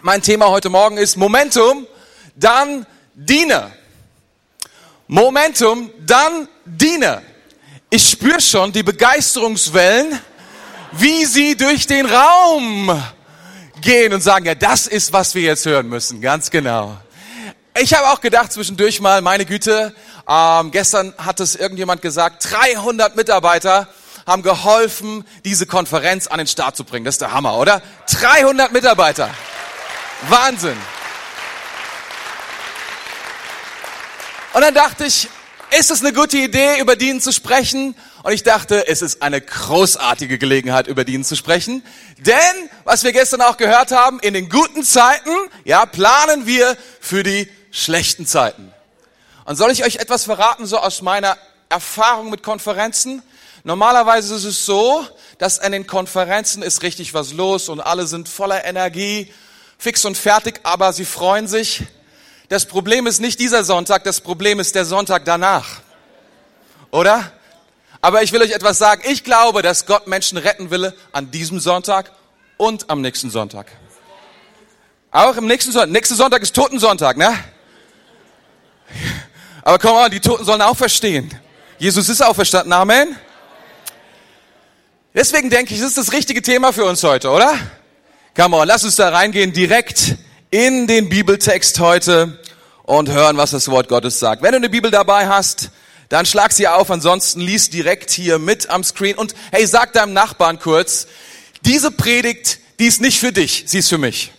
[0.00, 1.84] Mein Thema heute Morgen ist Momentum,
[2.36, 3.72] dann Diener.
[5.08, 7.20] Momentum, dann Diener.
[7.90, 10.20] Ich spüre schon die Begeisterungswellen,
[10.92, 13.02] wie sie durch den Raum
[13.80, 16.96] gehen und sagen, ja, das ist, was wir jetzt hören müssen, ganz genau.
[17.76, 19.92] Ich habe auch gedacht zwischendurch mal, meine Güte,
[20.28, 23.88] ähm, gestern hat es irgendjemand gesagt, 300 Mitarbeiter
[24.28, 27.04] haben geholfen, diese Konferenz an den Start zu bringen.
[27.04, 27.82] Das ist der Hammer, oder?
[28.06, 29.28] 300 Mitarbeiter.
[30.22, 30.76] Wahnsinn.
[34.52, 35.28] Und dann dachte ich,
[35.70, 37.94] ist es eine gute Idee, über Dienen zu sprechen?
[38.22, 41.84] Und ich dachte, es ist eine großartige Gelegenheit, über Dienen zu sprechen.
[42.18, 45.30] Denn, was wir gestern auch gehört haben, in den guten Zeiten,
[45.64, 48.72] ja, planen wir für die schlechten Zeiten.
[49.44, 51.36] Und soll ich euch etwas verraten, so aus meiner
[51.68, 53.22] Erfahrung mit Konferenzen?
[53.62, 55.06] Normalerweise ist es so,
[55.38, 59.32] dass an den Konferenzen ist richtig was los und alle sind voller Energie,
[59.78, 61.84] fix und fertig, aber sie freuen sich.
[62.48, 65.80] Das Problem ist nicht dieser Sonntag, das Problem ist der Sonntag danach.
[66.90, 67.32] Oder?
[68.00, 69.02] Aber ich will euch etwas sagen.
[69.06, 72.12] Ich glaube, dass Gott Menschen retten will an diesem Sonntag
[72.56, 73.66] und am nächsten Sonntag.
[75.10, 75.90] Auch im nächsten Sonntag.
[75.90, 77.32] Nächster Sonntag ist Totensonntag, ne?
[79.62, 81.30] Aber komm mal, die Toten sollen auch verstehen.
[81.78, 82.72] Jesus ist auferstanden.
[82.72, 83.16] Amen.
[85.14, 87.58] Deswegen denke ich, das ist das richtige Thema für uns heute, oder?
[88.38, 90.14] Come on, lass uns da reingehen direkt
[90.52, 92.38] in den Bibeltext heute
[92.84, 94.42] und hören, was das Wort Gottes sagt.
[94.42, 95.70] Wenn du eine Bibel dabei hast,
[96.08, 100.12] dann schlag sie auf, ansonsten lies direkt hier mit am Screen und hey, sag deinem
[100.12, 101.08] Nachbarn kurz,
[101.62, 104.30] diese Predigt, die ist nicht für dich, sie ist für mich.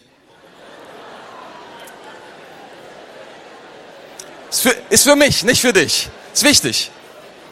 [4.49, 6.07] Ist für, ist für mich, nicht für dich.
[6.33, 6.89] Ist wichtig.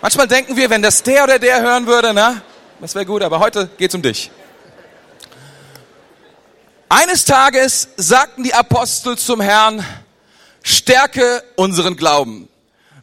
[0.01, 2.41] Manchmal denken wir, wenn das der oder der hören würde, na,
[2.79, 4.31] das wäre gut, aber heute geht's um dich.
[6.89, 9.85] Eines Tages sagten die Apostel zum Herrn,
[10.63, 12.47] stärke unseren Glauben.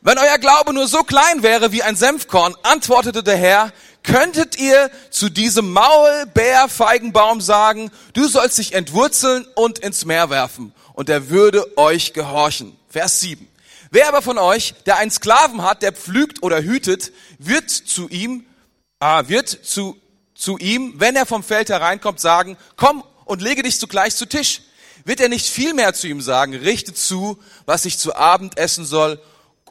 [0.01, 4.91] Wenn euer Glaube nur so klein wäre wie ein Senfkorn, antwortete der Herr, könntet ihr
[5.11, 11.79] zu diesem Maulbeerfeigenbaum sagen, du sollst dich entwurzeln und ins Meer werfen, und er würde
[11.79, 12.77] euch gehorchen.
[12.89, 13.49] Vers 7.
[13.91, 18.45] Wer aber von euch, der einen Sklaven hat, der pflügt oder hütet, wird zu ihm
[19.05, 20.01] ah, wird zu,
[20.35, 24.63] zu ihm, wenn er vom Feld hereinkommt, sagen, komm und lege dich zugleich zu Tisch.
[25.05, 28.85] Wird er nicht viel mehr zu ihm sagen, richte zu, was ich zu Abend essen
[28.85, 29.21] soll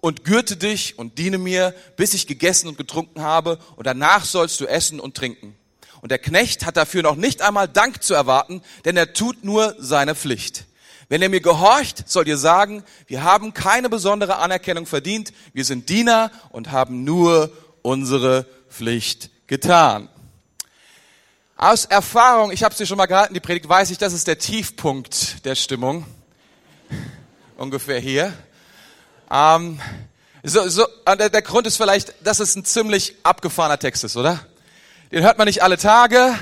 [0.02, 4.60] und gürte dich und diene mir, bis ich gegessen und getrunken habe und danach sollst
[4.60, 5.56] du essen und trinken.
[6.02, 9.76] Und der Knecht hat dafür noch nicht einmal Dank zu erwarten, denn er tut nur
[9.80, 10.66] seine Pflicht.
[11.08, 15.88] Wenn er mir gehorcht, soll ihr sagen, wir haben keine besondere Anerkennung verdient, wir sind
[15.88, 20.10] Diener und haben nur unsere Pflicht getan.
[21.64, 24.38] Aus Erfahrung, ich habe es schon mal gehalten, die Predigt, weiß ich, das ist der
[24.38, 26.06] Tiefpunkt der Stimmung.
[27.56, 28.34] Ungefähr hier.
[29.32, 29.80] Ähm,
[30.44, 34.46] so, so, der, der Grund ist vielleicht, dass es ein ziemlich abgefahrener Text ist, oder?
[35.14, 36.38] Den hört man nicht alle Tage.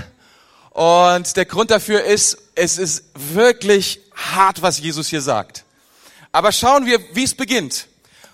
[0.71, 5.65] Und der Grund dafür ist, es ist wirklich hart, was Jesus hier sagt.
[6.31, 7.85] Aber schauen wir, wie es beginnt.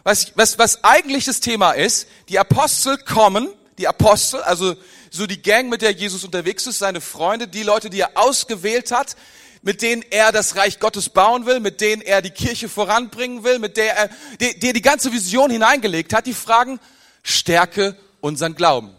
[0.03, 4.75] Was, was, was eigentlich das Thema ist, die Apostel kommen die Apostel, also
[5.11, 8.91] so die Gang, mit der Jesus unterwegs ist, seine Freunde, die Leute, die er ausgewählt
[8.91, 9.15] hat,
[9.61, 13.59] mit denen er das Reich Gottes bauen will, mit denen er die Kirche voranbringen will,
[13.59, 14.09] mit der er
[14.39, 16.79] die, die, die ganze Vision hineingelegt hat, die fragen,
[17.23, 18.95] stärke unseren Glauben.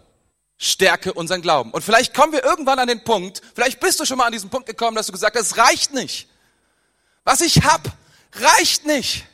[0.59, 1.71] Stärke unseren Glauben.
[1.71, 4.51] Und vielleicht kommen wir irgendwann an den Punkt, vielleicht bist du schon mal an diesen
[4.51, 6.29] Punkt gekommen, dass du gesagt hast, es reicht nicht.
[7.25, 7.93] Was ich hab,
[8.33, 9.25] reicht nicht.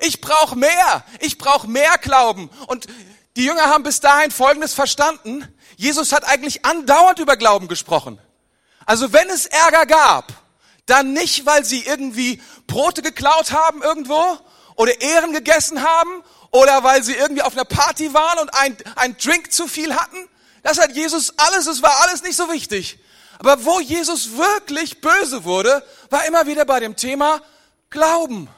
[0.00, 1.04] Ich brauche mehr.
[1.20, 2.48] Ich brauche mehr Glauben.
[2.66, 2.86] Und
[3.36, 5.46] die Jünger haben bis dahin Folgendes verstanden.
[5.76, 8.18] Jesus hat eigentlich andauernd über Glauben gesprochen.
[8.86, 10.32] Also wenn es Ärger gab,
[10.86, 14.38] dann nicht, weil sie irgendwie Brote geklaut haben irgendwo
[14.76, 19.16] oder Ehren gegessen haben oder weil sie irgendwie auf einer Party waren und ein, ein
[19.16, 20.28] Drink zu viel hatten.
[20.62, 22.98] Das hat Jesus alles, es war alles nicht so wichtig.
[23.38, 27.40] Aber wo Jesus wirklich böse wurde, war immer wieder bei dem Thema
[27.90, 28.48] Glauben.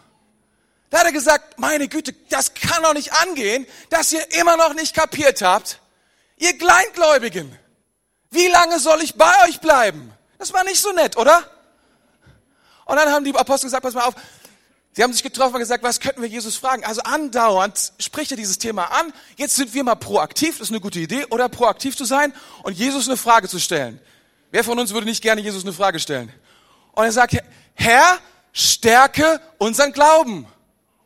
[0.91, 4.75] Da hat er gesagt, meine Güte, das kann doch nicht angehen, dass ihr immer noch
[4.75, 5.81] nicht kapiert habt.
[6.37, 7.57] Ihr Kleingläubigen,
[8.31, 10.13] wie lange soll ich bei euch bleiben?
[10.39, 11.49] Das war nicht so nett, oder?
[12.85, 14.15] Und dann haben die Apostel gesagt, pass mal auf,
[14.97, 16.85] Sie haben sich getroffen und gesagt, was könnten wir Jesus fragen?
[16.85, 19.13] Also andauernd spricht er dieses Thema an.
[19.37, 22.33] Jetzt sind wir mal proaktiv, das ist eine gute Idee, oder proaktiv zu sein
[22.63, 24.01] und Jesus eine Frage zu stellen.
[24.53, 26.33] Wer von uns würde nicht gerne Jesus eine Frage stellen?
[26.93, 27.37] Und er sagt,
[27.75, 28.19] Herr,
[28.53, 30.47] stärke unseren Glauben.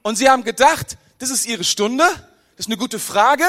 [0.03, 3.47] Und sie haben gedacht, das ist ihre Stunde, das ist eine gute Frage,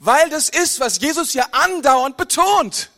[0.00, 2.90] weil das ist, was Jesus ja andauernd betont.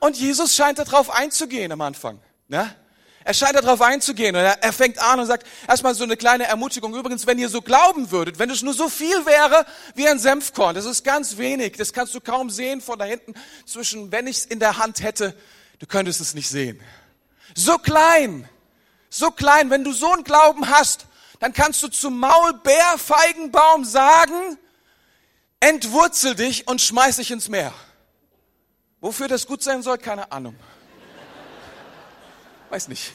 [0.00, 2.20] Und Jesus scheint darauf einzugehen am Anfang.
[2.48, 2.74] Ne?
[3.22, 6.44] Er scheint darauf einzugehen und er, er fängt an und sagt erstmal so eine kleine
[6.44, 6.92] Ermutigung.
[6.96, 9.64] Übrigens, wenn ihr so glauben würdet, wenn es nur so viel wäre
[9.94, 13.34] wie ein Senfkorn, das ist ganz wenig, das kannst du kaum sehen von da hinten
[13.64, 15.36] zwischen, wenn ich es in der Hand hätte,
[15.78, 16.80] du könntest es nicht sehen.
[17.54, 18.48] So klein,
[19.08, 21.06] so klein, wenn du so einen Glauben hast,
[21.38, 24.58] dann kannst du zum Maulbeerfeigenbaum sagen,
[25.62, 27.72] entwurzel dich und schmeiß dich ins Meer.
[29.00, 30.56] Wofür das gut sein soll, keine Ahnung.
[32.68, 33.12] Weiß nicht.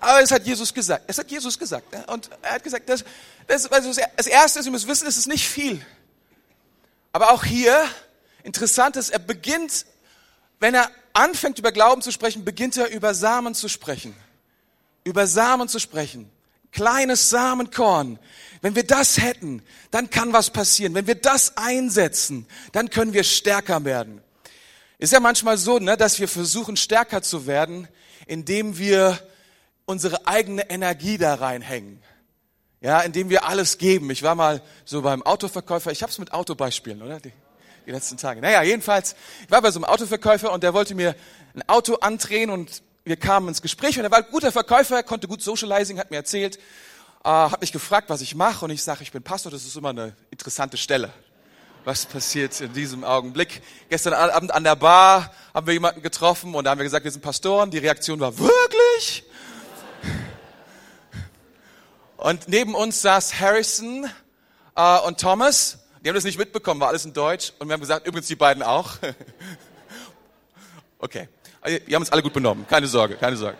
[0.00, 1.04] Aber es hat Jesus gesagt.
[1.06, 1.86] Es hat Jesus gesagt.
[2.08, 3.04] Und er hat gesagt, das,
[3.46, 5.84] das, also das Erste, Sie müssen wissen, es ist nicht viel.
[7.10, 7.82] Aber auch hier,
[8.42, 9.86] interessant ist, er beginnt,
[10.60, 14.14] wenn er anfängt über Glauben zu sprechen, beginnt er über Samen zu sprechen.
[15.04, 16.30] Über Samen zu sprechen.
[16.74, 18.18] Kleines Samenkorn.
[18.60, 20.94] Wenn wir das hätten, dann kann was passieren.
[20.94, 24.20] Wenn wir das einsetzen, dann können wir stärker werden.
[24.98, 27.88] Ist ja manchmal so, ne, dass wir versuchen, stärker zu werden,
[28.26, 29.18] indem wir
[29.84, 32.02] unsere eigene Energie da reinhängen.
[32.80, 34.10] Ja, indem wir alles geben.
[34.10, 37.20] Ich war mal so beim Autoverkäufer, ich habe es mit Autobeispielen, oder?
[37.20, 37.32] Die,
[37.86, 38.40] die letzten Tage.
[38.40, 41.14] Naja, jedenfalls, ich war bei so einem Autoverkäufer und der wollte mir
[41.54, 45.28] ein Auto andrehen und wir kamen ins Gespräch und er war ein guter Verkäufer, konnte
[45.28, 46.56] gut Socializing, hat mir erzählt,
[47.24, 49.76] äh, hat mich gefragt, was ich mache und ich sage, ich bin Pastor, das ist
[49.76, 51.12] immer eine interessante Stelle
[51.84, 53.62] was passiert in diesem Augenblick.
[53.90, 57.10] Gestern Abend an der Bar haben wir jemanden getroffen und da haben wir gesagt, wir
[57.10, 57.70] sind Pastoren.
[57.70, 59.24] Die Reaktion war wirklich?
[62.16, 64.08] Und neben uns saß Harrison
[64.76, 65.78] äh, und Thomas.
[66.02, 67.52] Die haben das nicht mitbekommen, war alles in Deutsch.
[67.58, 68.92] Und wir haben gesagt, übrigens die beiden auch.
[70.98, 71.28] okay,
[71.64, 72.66] wir haben uns alle gut benommen.
[72.68, 73.56] Keine Sorge, keine Sorge.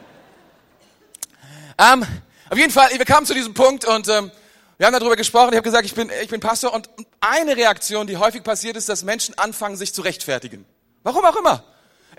[1.79, 2.05] Ähm,
[2.51, 4.31] auf jeden Fall, wir kamen zu diesem Punkt und ähm,
[4.77, 6.91] wir haben darüber gesprochen, ich habe gesagt, ich bin, ich bin Pastor und
[7.21, 10.67] eine Reaktion, die häufig passiert ist, dass Menschen anfangen, sich zu rechtfertigen.
[11.03, 11.65] Warum auch immer.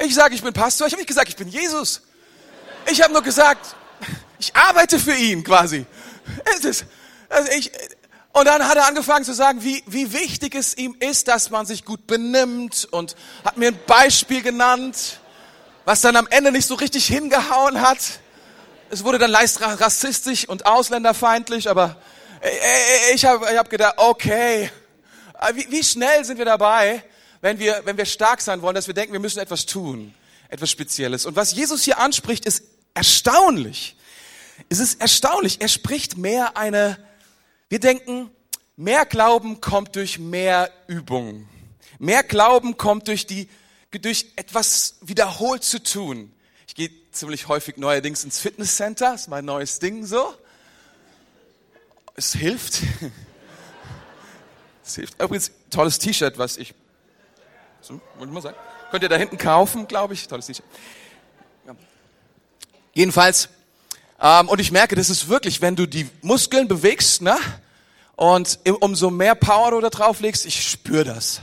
[0.04, 2.02] Ich sage, ich bin Pastor, ich habe nicht gesagt, ich bin Jesus.
[2.92, 3.76] Ich habe nur gesagt,
[4.40, 5.86] ich arbeite für ihn quasi.
[6.46, 6.86] Es ist,
[7.30, 7.72] also ich,
[8.34, 11.66] und dann hat er angefangen zu sagen, wie, wie wichtig es ihm ist, dass man
[11.66, 15.20] sich gut benimmt und hat mir ein Beispiel genannt,
[15.86, 18.00] was dann am Ende nicht so richtig hingehauen hat.
[18.90, 21.96] Es wurde dann leicht rassistisch und ausländerfeindlich, aber
[23.14, 24.70] ich habe ich hab gedacht, okay,
[25.54, 27.04] wie, wie schnell sind wir dabei,
[27.42, 30.14] wenn wir, wenn wir stark sein wollen, dass wir denken, wir müssen etwas tun,
[30.50, 31.26] etwas Spezielles.
[31.26, 33.96] Und was Jesus hier anspricht, ist erstaunlich.
[34.70, 35.62] Es ist erstaunlich.
[35.62, 36.98] Er spricht mehr eine,
[37.70, 38.32] wir denken,
[38.76, 41.48] mehr Glauben kommt durch mehr Übung.
[42.00, 43.50] Mehr Glauben kommt durch die,
[44.00, 46.32] durch etwas wiederholt zu tun.
[46.68, 50.36] Ich gehe ziemlich häufig neuerdings ins Fitnesscenter, ist mein neues Ding so
[52.16, 52.82] es hilft.
[54.88, 55.20] Es hilft.
[55.20, 56.76] Übrigens, tolles T-Shirt, was ich,
[57.82, 58.56] so, wollte ich mal sagen,
[58.92, 60.28] könnt ihr da hinten kaufen, glaube ich.
[60.28, 60.64] Tolles T-Shirt.
[61.66, 61.76] Ja.
[62.94, 63.50] Jedenfalls,
[64.22, 67.36] ähm, und ich merke, das ist wirklich, wenn du die Muskeln bewegst, ne?
[68.16, 71.42] Und umso mehr Power du da drauf legst, ich spüre das.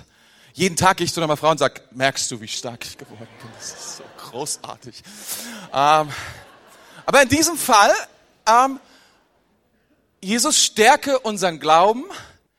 [0.55, 3.29] Jeden Tag gehe ich zu einer Frau und sage, merkst du, wie stark ich geworden
[3.41, 3.51] bin?
[3.59, 5.03] Das ist so großartig.
[5.73, 6.09] Ähm,
[7.07, 7.93] aber in diesem Fall
[8.47, 8.81] ähm,
[10.25, 12.05] Jesus stärke unseren Glauben,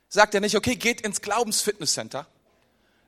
[0.10, 2.28] sagt er nicht, okay, geht ins Glaubensfitnesscenter,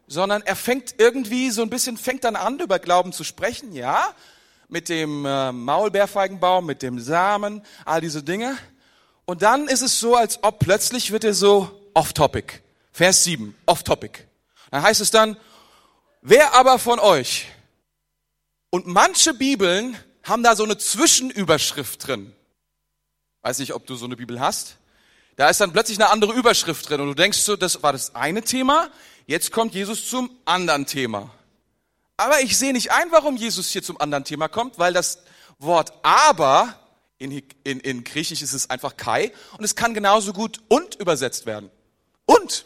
[0.07, 4.13] sondern er fängt irgendwie so ein bisschen, fängt dann an, über Glauben zu sprechen, ja,
[4.69, 8.57] mit dem äh, Maulbeerfeigenbaum, mit dem Samen, all diese Dinge.
[9.25, 12.61] Und dann ist es so, als ob plötzlich wird er so off-topic.
[12.93, 14.25] Vers 7, off-topic.
[14.71, 15.37] Dann heißt es dann,
[16.21, 17.47] wer aber von euch,
[18.69, 22.35] und manche Bibeln haben da so eine Zwischenüberschrift drin.
[23.41, 24.77] Weiß nicht, ob du so eine Bibel hast.
[25.37, 28.15] Da ist dann plötzlich eine andere Überschrift drin und du denkst so, das war das
[28.15, 28.89] eine Thema,
[29.27, 31.29] jetzt kommt Jesus zum anderen Thema.
[32.17, 35.19] Aber ich sehe nicht ein, warum Jesus hier zum anderen Thema kommt, weil das
[35.59, 36.79] Wort aber,
[37.17, 37.31] in,
[37.63, 41.69] in, in Griechisch ist es einfach kai, und es kann genauso gut und übersetzt werden.
[42.25, 42.65] Und.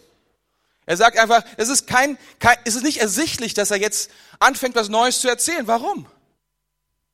[0.89, 4.73] Er sagt einfach, es ist kein, kein, es ist nicht ersichtlich, dass er jetzt anfängt,
[4.73, 5.67] was Neues zu erzählen.
[5.67, 6.07] Warum?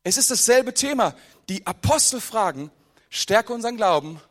[0.02, 1.14] Es ist dasselbe Thema.
[1.50, 2.72] Die Apostel fragen,
[3.10, 4.22] stärke unseren Glauben.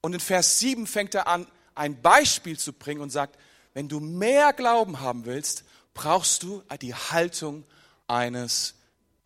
[0.00, 3.38] Und in Vers 7 fängt er an, ein Beispiel zu bringen und sagt,
[3.74, 7.64] wenn du mehr Glauben haben willst, brauchst du die Haltung
[8.06, 8.72] eines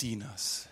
[0.01, 0.67] Dieners.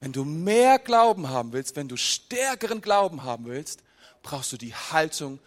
[0.00, 3.84] Wenn du mehr Glauben haben willst, wenn du stärkeren Glauben haben willst,
[4.24, 5.38] brauchst du die Haltung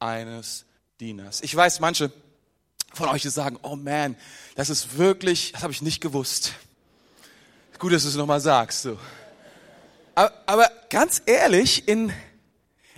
[0.00, 0.66] eines
[1.00, 1.40] Dieners.
[1.42, 2.12] Ich weiß, manche
[2.92, 4.16] von euch sagen, oh man,
[4.54, 6.52] das ist wirklich, das habe ich nicht gewusst.
[7.78, 8.82] Gut, dass du es nochmal sagst.
[8.82, 8.98] So.
[10.14, 12.12] Aber, aber ganz ehrlich, in,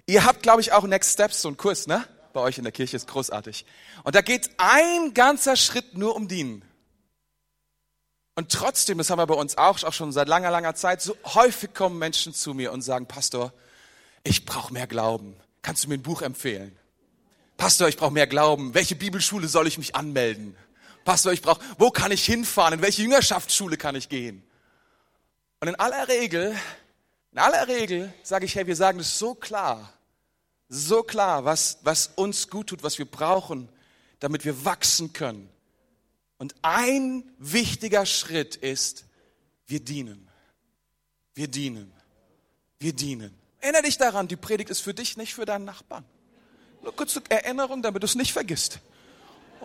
[0.07, 2.07] ihr habt, glaube ich, auch Next Steps, so einen Kurs, ne?
[2.35, 3.65] Bei euch in der Kirche ist großartig.
[4.05, 6.63] Und da geht ein ganzer Schritt nur um Dienen.
[8.35, 11.17] Und trotzdem, das haben wir bei uns auch, auch schon seit langer, langer Zeit, so
[11.25, 13.55] häufig kommen Menschen zu mir und sagen, Pastor,
[14.23, 15.35] ich brauche mehr Glauben.
[15.63, 16.79] Kannst du mir ein Buch empfehlen?
[17.57, 18.75] Pastor, ich brauche mehr Glauben.
[18.75, 20.57] Welche Bibelschule soll ich mich anmelden?
[21.05, 22.75] Pastor, ich brauche, wo kann ich hinfahren?
[22.75, 24.43] In welche Jüngerschaftsschule kann ich gehen?
[25.61, 26.55] Und in aller Regel,
[27.33, 29.93] in aller Regel sage ich, hey, wir sagen das so klar,
[30.69, 33.69] so klar, was, was uns gut tut, was wir brauchen,
[34.19, 35.49] damit wir wachsen können.
[36.39, 39.05] Und ein wichtiger Schritt ist,
[39.67, 40.29] wir dienen.
[41.35, 41.93] Wir dienen.
[42.79, 43.35] Wir dienen.
[43.61, 46.05] Erinnere dich daran, die Predigt ist für dich, nicht für deinen Nachbarn.
[46.87, 48.79] Nur kurze Erinnerung, damit du es nicht vergisst.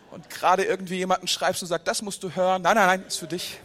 [0.10, 2.63] Und gerade irgendwie jemanden schreibst und sagst, das musst du hören.
[2.63, 3.60] Nein, nein, nein, ist für dich.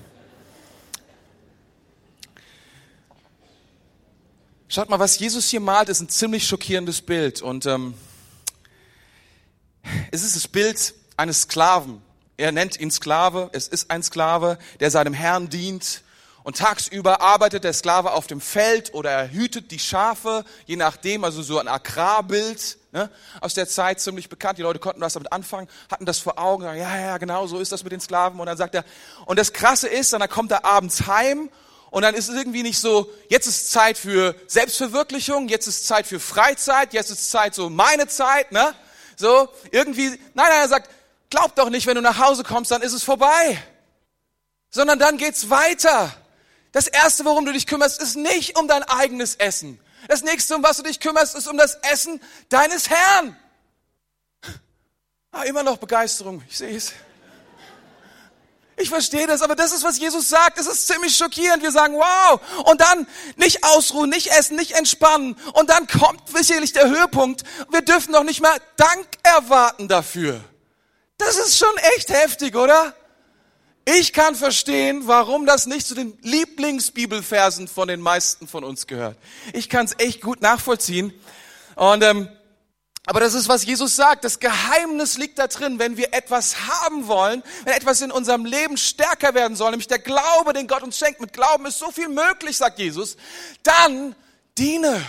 [4.68, 7.40] Schaut mal, was Jesus hier malt, ist ein ziemlich schockierendes Bild.
[7.40, 7.94] Und ähm,
[10.10, 12.02] es ist das Bild eines Sklaven.
[12.36, 13.48] Er nennt ihn Sklave.
[13.54, 16.02] Es ist ein Sklave, der seinem Herrn dient.
[16.42, 21.24] Und tagsüber arbeitet der Sklave auf dem Feld oder er hütet die Schafe, je nachdem,
[21.24, 23.10] also so ein Agrarbild ne,
[23.42, 24.58] aus der Zeit ziemlich bekannt.
[24.58, 27.70] Die Leute konnten was damit anfangen, hatten das vor Augen, ja, ja, genau, so ist
[27.70, 28.40] das mit den Sklaven.
[28.40, 28.84] Und dann sagt er,
[29.26, 31.50] und das Krasse ist, dann kommt er abends heim
[31.90, 36.06] und dann ist es irgendwie nicht so, jetzt ist Zeit für Selbstverwirklichung, jetzt ist Zeit
[36.06, 38.74] für Freizeit, jetzt ist Zeit so meine Zeit, ne?
[39.16, 40.90] So, irgendwie, nein, nein, er sagt,
[41.30, 43.62] glaub doch nicht, wenn du nach Hause kommst, dann ist es vorbei.
[44.70, 46.14] Sondern dann geht's weiter.
[46.72, 49.80] Das erste, worum du dich kümmerst, ist nicht um dein eigenes Essen.
[50.08, 53.36] Das nächste, um was du dich kümmerst, ist um das Essen deines Herrn.
[55.32, 56.92] Ah, immer noch Begeisterung, ich sehe es.
[58.78, 60.58] Ich verstehe das, aber das ist, was Jesus sagt.
[60.58, 61.62] Das ist ziemlich schockierend.
[61.62, 62.40] Wir sagen, wow.
[62.66, 65.34] Und dann nicht ausruhen, nicht essen, nicht entspannen.
[65.54, 67.42] Und dann kommt sicherlich der Höhepunkt.
[67.70, 70.44] Wir dürfen doch nicht mal Dank erwarten dafür.
[71.16, 72.94] Das ist schon echt heftig, oder?
[73.88, 79.16] Ich kann verstehen, warum das nicht zu den Lieblingsbibelversen von den meisten von uns gehört.
[79.52, 81.14] Ich kann es echt gut nachvollziehen.
[81.76, 82.28] Und ähm,
[83.08, 84.24] aber das ist, was Jesus sagt.
[84.24, 88.76] Das Geheimnis liegt da drin, wenn wir etwas haben wollen, wenn etwas in unserem Leben
[88.76, 91.20] stärker werden soll, nämlich der Glaube, den Gott uns schenkt.
[91.20, 93.16] Mit Glauben ist so viel möglich, sagt Jesus.
[93.62, 94.16] Dann
[94.58, 95.00] diene.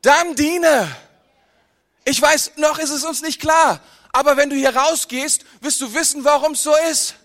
[0.00, 0.88] Dann diene.
[2.06, 3.80] Ich weiß, noch ist es uns nicht klar.
[4.10, 7.16] Aber wenn du hier rausgehst, wirst du wissen, warum es so ist.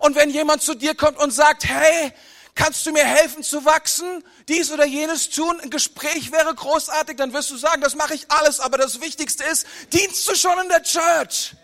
[0.00, 2.12] Und wenn jemand zu dir kommt und sagt, hey,
[2.54, 7.32] kannst du mir helfen zu wachsen, dies oder jenes tun, ein Gespräch wäre großartig, dann
[7.32, 10.68] wirst du sagen, das mache ich alles, aber das Wichtigste ist, dienst du schon in
[10.68, 11.54] der Church?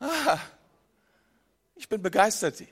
[0.00, 0.38] Ah,
[1.76, 2.62] ich bin begeistert.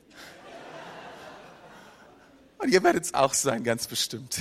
[2.59, 4.39] Und ihr werdet es auch sein, ganz bestimmt.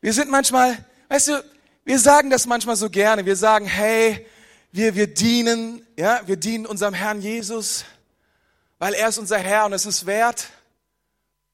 [0.00, 1.44] Wir sind manchmal, weißt du,
[1.84, 3.26] wir sagen das manchmal so gerne.
[3.26, 4.24] Wir sagen, hey,
[4.70, 7.84] wir, wir dienen, ja, wir dienen unserem Herrn Jesus,
[8.78, 10.48] weil er ist unser Herr und es ist wert,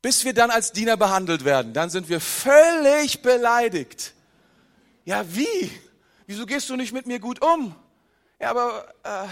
[0.03, 1.73] bis wir dann als Diener behandelt werden.
[1.73, 4.13] Dann sind wir völlig beleidigt.
[5.07, 5.71] Ja, wie?
[6.27, 7.75] Wieso gehst du nicht mit mir gut um?
[8.39, 9.29] Ja, aber äh,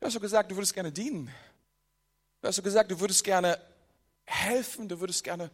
[0.00, 1.30] du hast doch gesagt, du würdest gerne dienen.
[2.40, 3.60] Du hast doch gesagt, du würdest gerne
[4.24, 5.52] helfen, du würdest gerne.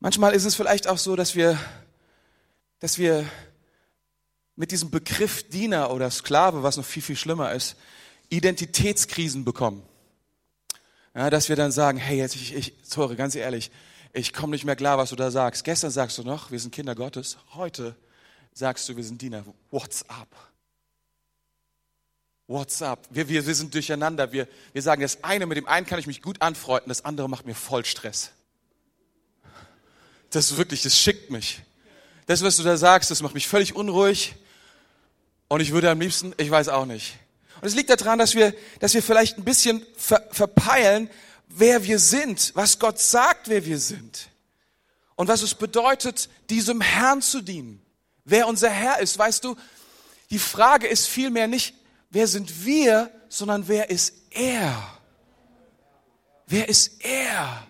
[0.00, 1.58] Manchmal ist es vielleicht auch so, dass wir
[2.78, 3.28] dass wir
[4.56, 7.76] mit diesem Begriff Diener oder Sklave, was noch viel, viel schlimmer ist,
[8.30, 9.82] Identitätskrisen bekommen.
[11.14, 13.70] Ja, dass wir dann sagen, hey, jetzt ich, ich sorry, ganz ehrlich,
[14.12, 15.64] ich komme nicht mehr klar, was du da sagst.
[15.64, 17.36] Gestern sagst du noch, wir sind Kinder Gottes.
[17.54, 17.94] Heute
[18.52, 19.44] sagst du, wir sind Diener.
[19.70, 20.28] What's up?
[22.46, 23.06] What's up?
[23.10, 24.32] Wir, wir, wir sind durcheinander.
[24.32, 27.28] Wir, wir sagen, das eine, mit dem einen kann ich mich gut anfreunden, das andere
[27.28, 28.30] macht mir voll Stress.
[30.30, 31.62] Das ist wirklich, das schickt mich
[32.26, 34.34] das, was du da sagst, das macht mich völlig unruhig.
[35.48, 37.16] Und ich würde am liebsten, ich weiß auch nicht.
[37.60, 41.08] Und es liegt daran, dass wir, dass wir vielleicht ein bisschen ver, verpeilen,
[41.48, 44.28] wer wir sind, was Gott sagt, wer wir sind.
[45.14, 47.80] Und was es bedeutet, diesem Herrn zu dienen.
[48.24, 49.56] Wer unser Herr ist, weißt du,
[50.30, 51.74] die Frage ist vielmehr nicht,
[52.10, 54.98] wer sind wir, sondern wer ist er?
[56.46, 57.66] Wer ist er?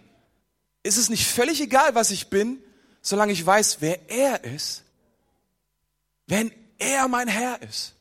[0.83, 2.62] Ist es nicht völlig egal, was ich bin?
[3.06, 4.83] solange ich weiß, wer er ist,
[6.26, 7.95] wenn er mein Herr ist,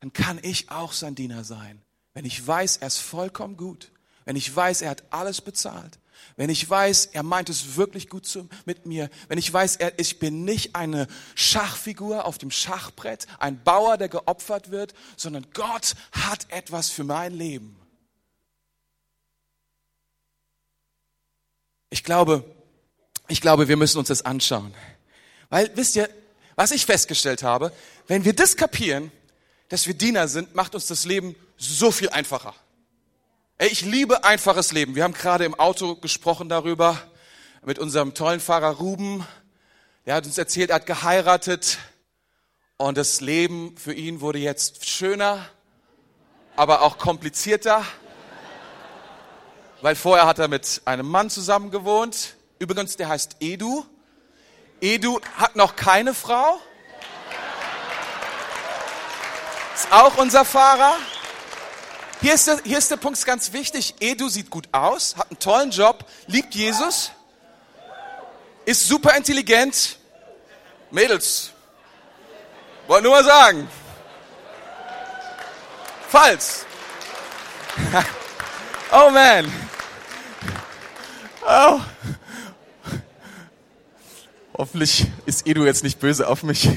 [0.00, 1.80] dann kann ich auch sein Diener sein.
[2.14, 3.92] Wenn ich weiß, er ist vollkommen gut,
[4.24, 5.98] wenn ich weiß, er hat alles bezahlt,
[6.36, 9.98] wenn ich weiß, er meint es wirklich gut zu, mit mir, wenn ich weiß, er,
[9.98, 15.94] ich bin nicht eine Schachfigur auf dem Schachbrett, ein Bauer, der geopfert wird, sondern Gott
[16.12, 17.76] hat etwas für mein Leben.
[21.90, 22.44] Ich glaube,
[23.28, 24.74] ich glaube, wir müssen uns das anschauen.
[25.50, 26.08] Weil, wisst ihr,
[26.56, 27.72] was ich festgestellt habe,
[28.06, 29.10] wenn wir das kapieren,
[29.68, 32.54] dass wir Diener sind, macht uns das Leben so viel einfacher.
[33.58, 34.94] Ey, ich liebe einfaches Leben.
[34.94, 37.00] Wir haben gerade im Auto gesprochen darüber
[37.64, 39.26] mit unserem tollen Fahrer Ruben.
[40.04, 41.78] Er hat uns erzählt, er hat geheiratet
[42.76, 45.48] und das Leben für ihn wurde jetzt schöner,
[46.56, 47.84] aber auch komplizierter,
[49.80, 52.34] weil vorher hat er mit einem Mann zusammen gewohnt.
[52.58, 53.84] Übrigens, der heißt Edu.
[54.82, 56.60] Edu hat noch keine Frau.
[59.74, 60.96] Ist auch unser Fahrer.
[62.20, 63.94] Hier ist, der, hier ist der Punkt ganz wichtig.
[64.00, 67.12] Edu sieht gut aus, hat einen tollen Job, liebt Jesus,
[68.64, 69.98] ist super intelligent.
[70.90, 71.50] Mädels,
[72.88, 73.68] wollte nur mal sagen.
[76.08, 76.66] Falls.
[78.92, 79.50] oh man.
[81.46, 81.80] Oh.
[84.56, 86.68] Hoffentlich ist Edu jetzt nicht böse auf mich.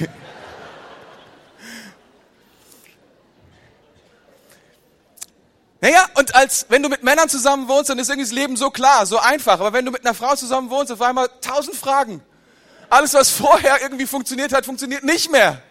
[5.82, 8.72] Naja, und als, wenn du mit Männern zusammen wohnst, dann ist irgendwie das Leben so
[8.72, 9.60] klar, so einfach.
[9.60, 12.24] Aber wenn du mit einer Frau zusammen wohnst, auf einmal tausend Fragen.
[12.90, 15.62] Alles, was vorher irgendwie funktioniert hat, funktioniert nicht mehr.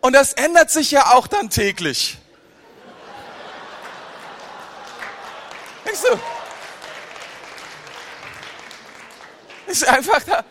[0.00, 2.18] Und das ändert sich ja auch dann täglich.
[5.84, 6.18] Denkst du?
[9.70, 10.44] Ist einfach da.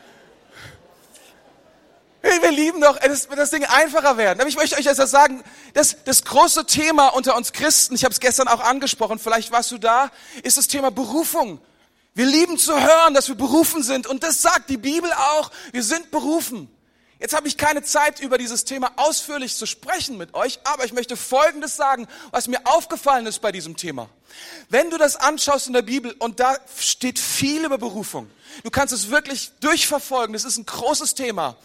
[2.24, 4.40] Wir lieben doch, dass das Ding einfacher werden.
[4.40, 8.14] Aber ich möchte euch etwas sagen, das, das große Thema unter uns Christen, ich habe
[8.14, 10.10] es gestern auch angesprochen, vielleicht warst du da,
[10.42, 11.60] ist das Thema Berufung.
[12.16, 14.08] Wir lieben zu hören, dass wir berufen sind.
[14.08, 16.73] Und das sagt die Bibel auch, wir sind berufen.
[17.24, 20.92] Jetzt habe ich keine Zeit, über dieses Thema ausführlich zu sprechen mit euch, aber ich
[20.92, 24.10] möchte Folgendes sagen, was mir aufgefallen ist bei diesem Thema.
[24.68, 28.30] Wenn du das anschaust in der Bibel und da steht viel über Berufung,
[28.66, 31.56] du kannst es wirklich durchverfolgen, das ist ein großes Thema.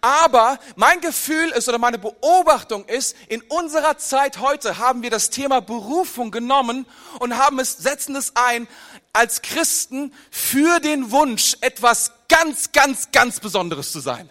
[0.00, 5.30] Aber mein Gefühl ist oder meine Beobachtung ist, in unserer Zeit heute haben wir das
[5.30, 6.86] Thema Berufung genommen
[7.20, 8.66] und haben es, setzen es ein
[9.12, 14.28] als Christen für den Wunsch, etwas ganz, ganz, ganz Besonderes zu sein.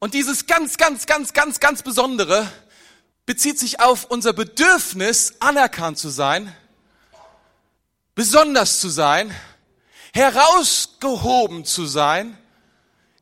[0.00, 2.50] Und dieses ganz, ganz, ganz, ganz, ganz Besondere
[3.26, 6.54] bezieht sich auf unser Bedürfnis, anerkannt zu sein,
[8.14, 9.34] besonders zu sein,
[10.14, 12.38] herausgehoben zu sein,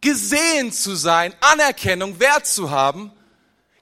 [0.03, 3.11] gesehen zu sein, Anerkennung, Wert zu haben.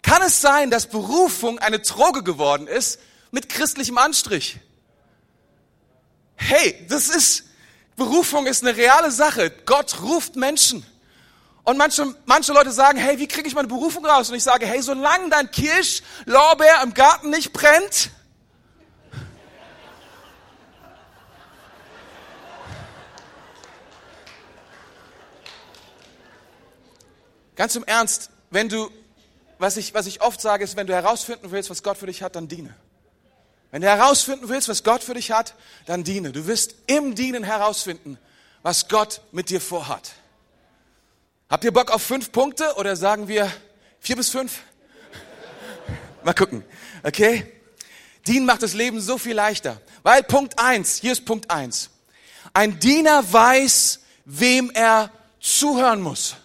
[0.03, 3.01] Kann es sein, dass Berufung eine Droge geworden ist
[3.33, 4.61] mit christlichem Anstrich?
[6.37, 7.45] Hey, das ist,
[7.97, 9.51] Berufung ist eine reale Sache.
[9.67, 10.87] Gott ruft Menschen.
[11.65, 14.29] Und manche, manche Leute sagen, hey, wie kriege ich meine Berufung raus?
[14.29, 18.11] Und ich sage, hey, solange dein Kirschlorbeer im Garten nicht brennt,
[27.57, 28.91] Ganz im Ernst, wenn du,
[29.59, 32.23] was ich, was ich oft sage, ist, wenn du herausfinden willst, was Gott für dich
[32.23, 32.75] hat, dann diene.
[33.71, 35.55] Wenn du herausfinden willst, was Gott für dich hat,
[35.87, 36.33] dann diene.
[36.33, 38.19] Du wirst im Dienen herausfinden,
[38.63, 40.13] was Gott mit dir vorhat.
[41.49, 43.53] Habt ihr Bock auf fünf Punkte oder sagen wir
[44.01, 44.61] vier bis fünf?
[46.23, 46.65] Mal gucken.
[47.03, 47.61] Okay?
[48.27, 49.81] Dienen macht das Leben so viel leichter.
[50.03, 51.91] Weil Punkt eins, hier ist Punkt eins.
[52.55, 56.37] Ein Diener weiß, wem er zuhören muss.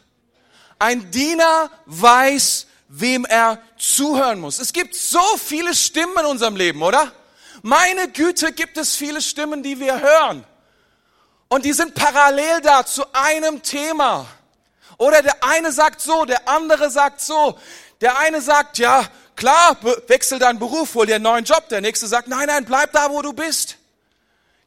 [0.80, 4.60] Ein Diener weiß, wem er zuhören muss.
[4.60, 7.12] Es gibt so viele Stimmen in unserem Leben, oder?
[7.62, 10.44] Meine Güte, gibt es viele Stimmen, die wir hören.
[11.48, 14.28] Und die sind parallel da zu einem Thema.
[15.00, 17.58] Oder der eine sagt so, der andere sagt so.
[18.02, 21.70] Der eine sagt, ja, klar, wechsel deinen Beruf, hol dir einen neuen Job.
[21.70, 23.78] Der nächste sagt, nein, nein, bleib da, wo du bist.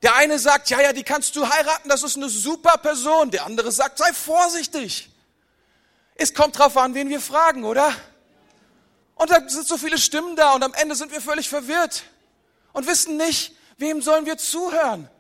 [0.02, 3.30] Der eine sagt, ja, ja, die kannst du heiraten, das ist eine super Person.
[3.30, 5.10] Der andere sagt, sei vorsichtig.
[6.14, 7.94] Es kommt drauf an, wen wir fragen, oder?
[9.14, 12.04] Und da sind so viele Stimmen da und am Ende sind wir völlig verwirrt
[12.72, 15.10] und wissen nicht, wem sollen wir zuhören.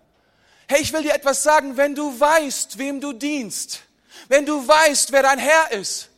[0.68, 3.82] Hey, ich will dir etwas sagen, wenn du weißt, wem du dienst,
[4.28, 6.08] wenn du weißt, wer dein Herr ist,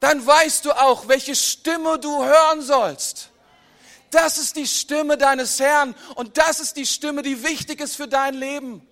[0.00, 3.30] dann weißt du auch, welche Stimme du hören sollst.
[4.10, 8.08] Das ist die Stimme deines Herrn und das ist die Stimme, die wichtig ist für
[8.08, 8.86] dein Leben.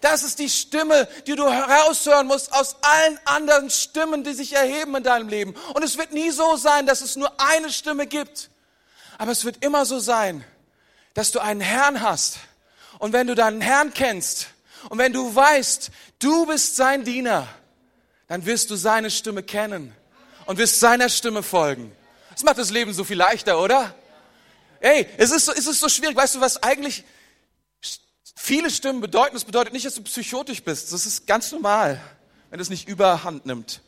[0.00, 4.96] Das ist die Stimme, die du heraushören musst aus allen anderen Stimmen, die sich erheben
[4.96, 5.54] in deinem Leben.
[5.74, 8.50] Und es wird nie so sein, dass es nur eine Stimme gibt.
[9.16, 10.44] Aber es wird immer so sein,
[11.14, 12.38] dass du einen Herrn hast.
[12.98, 14.48] Und wenn du deinen Herrn kennst
[14.88, 17.46] und wenn du weißt, du bist sein Diener,
[18.32, 19.94] dann wirst du seine Stimme kennen
[20.46, 21.94] und wirst seiner Stimme folgen.
[22.30, 23.94] Das macht das Leben so viel leichter, oder?
[24.80, 26.16] Ey, es ist so, es ist so schwierig.
[26.16, 27.04] Weißt du, was eigentlich
[28.34, 29.34] viele Stimmen bedeuten?
[29.34, 30.94] Das bedeutet nicht, dass du psychotisch bist.
[30.94, 32.00] Das ist ganz normal,
[32.48, 33.82] wenn es nicht überhand nimmt.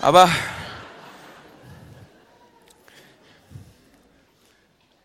[0.00, 0.28] Aber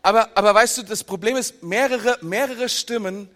[0.02, 3.30] Aber, aber weißt du, das Problem ist, mehrere, mehrere Stimmen,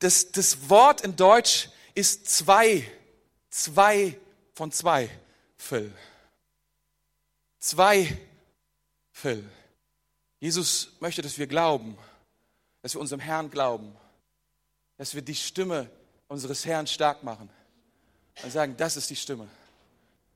[0.00, 2.90] das, das Wort in Deutsch ist zwei,
[3.54, 4.18] zwei
[4.52, 5.08] von zwei,
[5.56, 5.92] Phil.
[7.60, 8.18] Zwei,
[9.12, 9.48] Phil.
[10.40, 11.96] Jesus möchte, dass wir glauben,
[12.82, 13.94] dass wir unserem Herrn glauben,
[14.96, 15.88] dass wir die Stimme
[16.26, 17.48] unseres Herrn stark machen
[18.42, 19.48] und sagen, das ist die Stimme.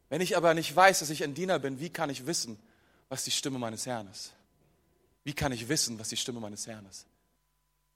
[0.08, 2.56] Wenn ich aber nicht weiß, dass ich ein Diener bin, wie kann ich wissen,
[3.08, 4.32] was die Stimme meines Herrn ist?
[5.24, 7.04] Wie kann ich wissen, was die Stimme meines Herrn ist?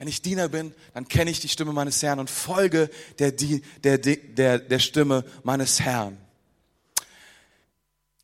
[0.03, 3.99] Wenn ich Diener bin, dann kenne ich die Stimme meines Herrn und folge der, der,
[3.99, 6.19] der, der Stimme meines Herrn.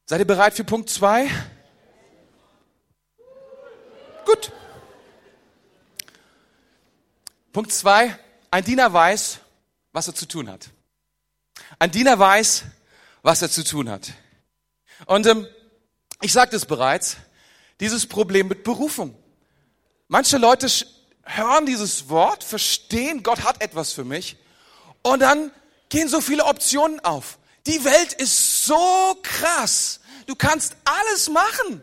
[0.05, 1.31] Seid ihr bereit für Punkt zwei?
[4.27, 4.51] Gut.
[7.53, 8.19] Punkt zwei.
[8.51, 9.39] Ein Diener weiß,
[9.93, 10.71] was er zu tun hat.
[11.79, 12.65] Ein Diener weiß,
[13.23, 14.15] was er zu tun hat.
[15.07, 15.47] Und ähm,
[16.23, 17.19] ich sagte es bereits,
[17.79, 19.17] dieses Problem mit Berufung.
[20.09, 20.67] Manche Leute
[21.29, 24.37] hören dieses Wort, verstehen, Gott hat etwas für mich
[25.03, 25.53] und dann
[25.89, 27.39] gehen so viele Optionen auf.
[27.67, 30.01] Die Welt ist so krass.
[30.27, 31.83] Du kannst alles machen.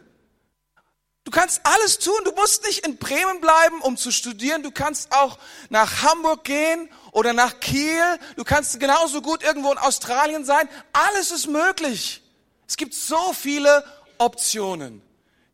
[1.24, 2.16] Du kannst alles tun.
[2.24, 4.64] Du musst nicht in Bremen bleiben, um zu studieren.
[4.64, 5.38] Du kannst auch
[5.70, 8.20] nach Hamburg gehen oder nach Kiel.
[8.36, 10.70] Du kannst genauso gut irgendwo in Australien sein.
[10.94, 12.22] Alles ist möglich.
[12.68, 13.84] Es gibt so viele
[14.18, 15.02] Optionen,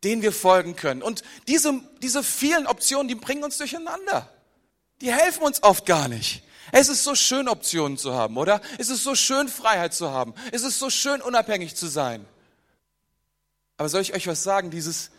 [0.03, 1.01] denen wir folgen können.
[1.01, 4.29] Und diese, diese vielen Optionen, die bringen uns durcheinander.
[5.01, 6.43] Die helfen uns oft gar nicht.
[6.71, 8.61] Es ist so schön, Optionen zu haben, oder?
[8.77, 10.33] Es ist so schön, Freiheit zu haben.
[10.51, 12.25] Es ist so schön, unabhängig zu sein.
[13.77, 14.69] Aber soll ich euch was sagen?
[14.69, 15.11] Dieses,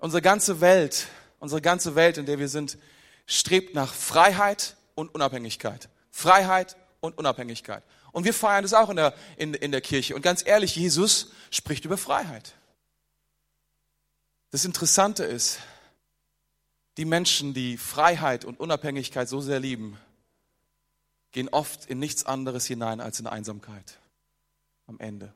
[0.00, 1.08] Unsere ganze Welt,
[1.40, 2.78] unsere ganze Welt, in der wir sind,
[3.26, 5.90] strebt nach Freiheit und Unabhängigkeit.
[6.10, 7.82] Freiheit und Unabhängigkeit.
[8.10, 10.14] Und wir feiern das auch in der, in, in der Kirche.
[10.14, 12.54] Und ganz ehrlich, Jesus spricht über Freiheit.
[14.50, 15.60] Das Interessante ist,
[16.96, 19.96] die Menschen, die Freiheit und Unabhängigkeit so sehr lieben,
[21.32, 23.98] gehen oft in nichts anderes hinein als in Einsamkeit.
[24.86, 25.32] Am Ende.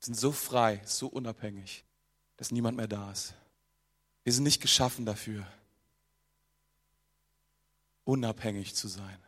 [0.00, 1.84] Sind so frei, so unabhängig,
[2.36, 3.34] dass niemand mehr da ist.
[4.24, 5.46] Wir sind nicht geschaffen dafür,
[8.04, 9.18] unabhängig zu sein,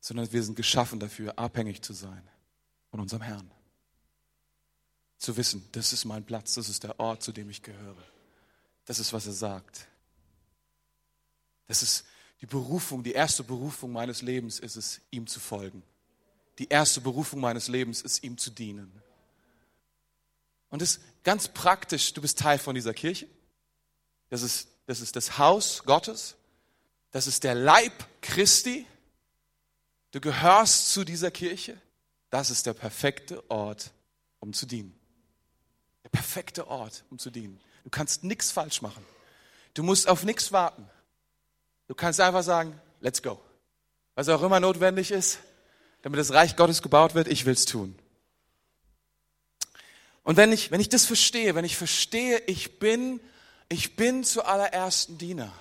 [0.00, 2.22] sondern wir sind geschaffen dafür, abhängig zu sein
[2.90, 3.50] von unserem Herrn.
[5.18, 8.02] Zu wissen, das ist mein Platz, das ist der Ort, zu dem ich gehöre.
[8.84, 9.86] Das ist, was er sagt.
[11.66, 12.06] Das ist
[12.40, 15.82] die Berufung, die erste Berufung meines Lebens ist es, ihm zu folgen.
[16.58, 18.92] Die erste Berufung meines Lebens ist, ihm zu dienen.
[20.70, 23.28] Und das ist ganz praktisch, du bist Teil von dieser Kirche.
[24.30, 26.36] Das ist, das ist das Haus Gottes.
[27.10, 28.86] Das ist der Leib Christi.
[30.10, 31.80] Du gehörst zu dieser Kirche.
[32.30, 33.92] Das ist der perfekte Ort,
[34.40, 34.94] um zu dienen.
[36.04, 37.60] Der perfekte Ort, um zu dienen.
[37.84, 39.04] Du kannst nichts falsch machen.
[39.74, 40.88] Du musst auf nichts warten.
[41.86, 43.40] Du kannst einfach sagen, let's go.
[44.14, 45.38] Was auch immer notwendig ist,
[46.02, 47.96] damit das Reich Gottes gebaut wird, ich will es tun.
[50.22, 53.20] Und wenn ich, wenn ich das verstehe, wenn ich verstehe, ich bin
[53.68, 55.52] ich bin zuallererst ein Diener,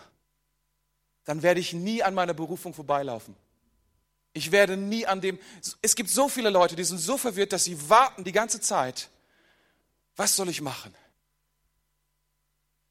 [1.26, 3.36] dann werde ich nie an meiner Berufung vorbeilaufen.
[4.34, 5.40] Ich werde nie an dem,
[5.82, 9.10] es gibt so viele Leute, die sind so verwirrt, dass sie warten die ganze Zeit.
[10.18, 10.94] Was soll ich machen?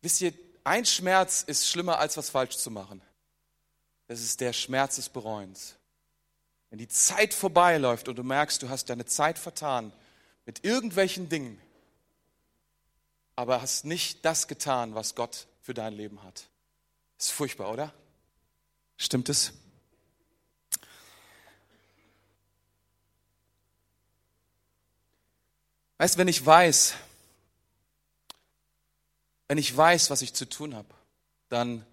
[0.00, 0.32] Wisst ihr,
[0.64, 3.02] ein Schmerz ist schlimmer, als was falsch zu machen.
[4.06, 5.74] Das ist der Schmerz des Bereuens.
[6.70, 9.92] Wenn die Zeit vorbeiläuft und du merkst, du hast deine Zeit vertan
[10.44, 11.60] mit irgendwelchen Dingen,
[13.34, 16.48] aber hast nicht das getan, was Gott für dein Leben hat.
[17.18, 17.92] Ist furchtbar, oder?
[18.96, 19.52] Stimmt es?
[25.98, 26.94] Weißt, wenn ich weiß,
[29.48, 30.88] wenn ich weiß, was ich zu tun habe,
[31.48, 31.84] dann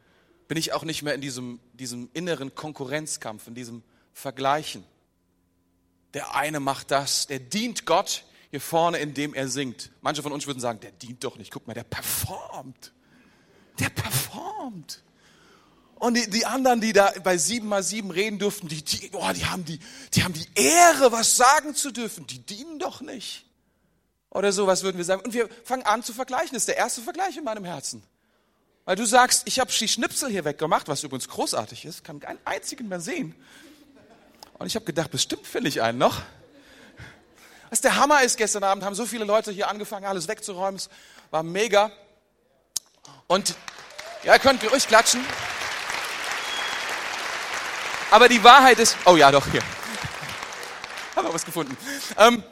[0.48, 4.84] bin ich auch nicht mehr in diesem, diesem inneren Konkurrenzkampf, in diesem Vergleichen.
[6.14, 9.90] Der eine macht das, der dient Gott, hier vorne, indem er singt.
[10.02, 11.52] Manche von uns würden sagen, der dient doch nicht.
[11.52, 12.94] Guck mal, der performt.
[13.80, 15.02] Der performt.
[15.96, 19.32] Und die, die anderen, die da bei sieben mal sieben reden durften, die, die, oh,
[19.34, 19.80] die, haben die,
[20.14, 22.28] die haben die Ehre, was sagen zu dürfen.
[22.28, 23.46] Die dienen doch nicht.
[24.34, 25.22] Oder so, was würden wir sagen.
[25.22, 26.50] Und wir fangen an zu vergleichen.
[26.54, 28.04] Das ist der erste Vergleich in meinem Herzen.
[28.86, 32.40] Weil du sagst, ich habe die Schnipsel hier weggemacht, was übrigens großartig ist, kann keinen
[32.44, 33.36] einzigen mehr sehen.
[34.58, 36.22] Und ich habe gedacht, bestimmt finde ich einen noch.
[37.70, 40.76] Was der Hammer ist, gestern Abend haben so viele Leute hier angefangen, alles wegzuräumen.
[40.76, 40.90] Es
[41.32, 41.92] war mega.
[43.28, 43.56] Und
[44.24, 45.24] ja, ihr könnt ruhig klatschen.
[48.12, 49.62] Aber die Wahrheit ist, oh ja, doch, hier.
[51.16, 51.78] Haben wir was gefunden.
[52.18, 52.44] Ähm,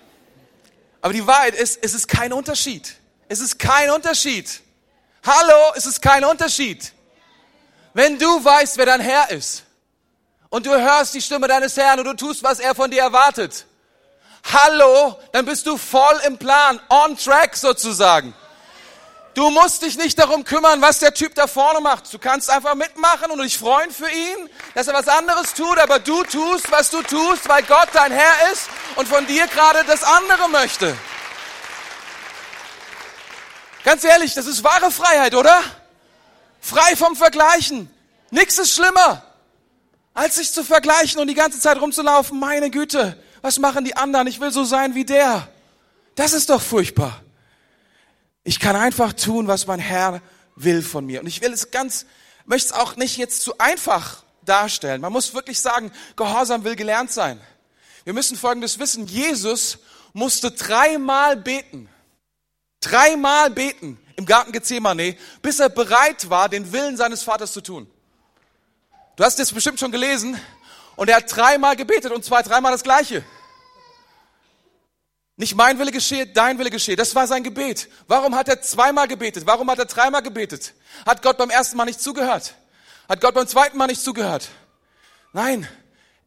[1.02, 2.96] aber die Wahrheit ist, es ist kein Unterschied.
[3.28, 4.62] Es ist kein Unterschied.
[5.26, 6.94] Hallo, es ist kein Unterschied.
[7.94, 9.64] Wenn du weißt, wer dein Herr ist
[10.50, 13.66] und du hörst die Stimme deines Herrn und du tust, was er von dir erwartet,
[14.44, 18.34] hallo, dann bist du voll im Plan, on track sozusagen.
[19.34, 22.14] Du musst dich nicht darum kümmern, was der Typ da vorne macht.
[22.14, 26.00] Du kannst einfach mitmachen und dich freuen für ihn, dass er was anderes tut, aber
[26.00, 30.04] du tust, was du tust, weil Gott dein Herr ist und von dir gerade das
[30.04, 30.98] andere möchte.
[33.86, 35.62] Ganz ehrlich, das ist wahre Freiheit, oder?
[36.60, 37.90] Frei vom Vergleichen.
[38.32, 39.24] Nichts ist schlimmer,
[40.14, 42.38] als sich zu vergleichen und die ganze Zeit rumzulaufen.
[42.38, 44.28] Meine Güte, was machen die anderen?
[44.28, 45.48] Ich will so sein wie der.
[46.16, 47.22] Das ist doch furchtbar.
[48.44, 50.22] Ich kann einfach tun, was mein Herr
[50.56, 51.22] will von mir.
[51.22, 52.06] Und ich will es ganz,
[52.46, 55.02] möchte es auch nicht jetzt zu einfach darstellen.
[55.02, 57.40] Man muss wirklich sagen, Gehorsam will gelernt sein.
[58.04, 59.06] Wir müssen Folgendes wissen.
[59.06, 59.78] Jesus
[60.14, 61.88] musste dreimal beten.
[62.80, 67.90] Dreimal beten im Garten Gethsemane, bis er bereit war, den Willen seines Vaters zu tun.
[69.16, 70.40] Du hast es bestimmt schon gelesen.
[70.96, 73.24] Und er hat dreimal gebetet und zwar dreimal das Gleiche.
[75.42, 76.96] Nicht mein Wille geschehe, dein Wille geschehe.
[76.96, 77.90] Das war sein Gebet.
[78.08, 79.48] Warum hat er zweimal gebetet?
[79.48, 80.76] Warum hat er dreimal gebetet?
[81.04, 82.54] Hat Gott beim ersten Mal nicht zugehört?
[83.10, 84.50] Hat Gott beim zweiten Mal nicht zugehört?
[85.34, 85.68] Nein,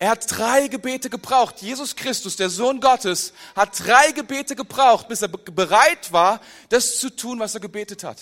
[0.01, 1.63] er hat drei Gebete gebraucht.
[1.63, 7.09] Jesus Christus, der Sohn Gottes, hat drei Gebete gebraucht, bis er bereit war, das zu
[7.09, 8.19] tun, was er gebetet hat.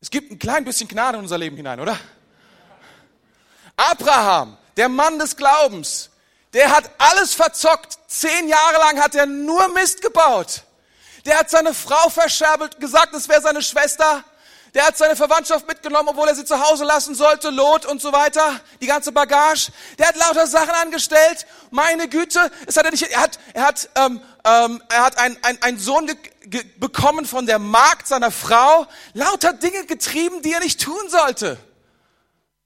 [0.00, 1.96] Es gibt ein klein bisschen Gnade in unser Leben hinein, oder?
[3.76, 6.10] Abraham, der Mann des Glaubens,
[6.52, 7.98] der hat alles verzockt.
[8.08, 10.62] Zehn Jahre lang hat er nur Mist gebaut.
[11.24, 14.24] Der hat seine Frau verscherbelt, gesagt, es wäre seine Schwester.
[14.74, 18.10] Der hat seine Verwandtschaft mitgenommen, obwohl er sie zu Hause lassen sollte, Lot und so
[18.12, 19.70] weiter, die ganze Bagage.
[19.98, 21.46] Der hat lauter Sachen angestellt.
[21.70, 23.02] Meine Güte, es hat er nicht.
[23.02, 26.10] Er hat, er hat, ähm, ähm, er hat einen ein Sohn
[26.78, 28.86] bekommen von der Magd seiner Frau.
[29.12, 31.58] Lauter Dinge getrieben, die er nicht tun sollte.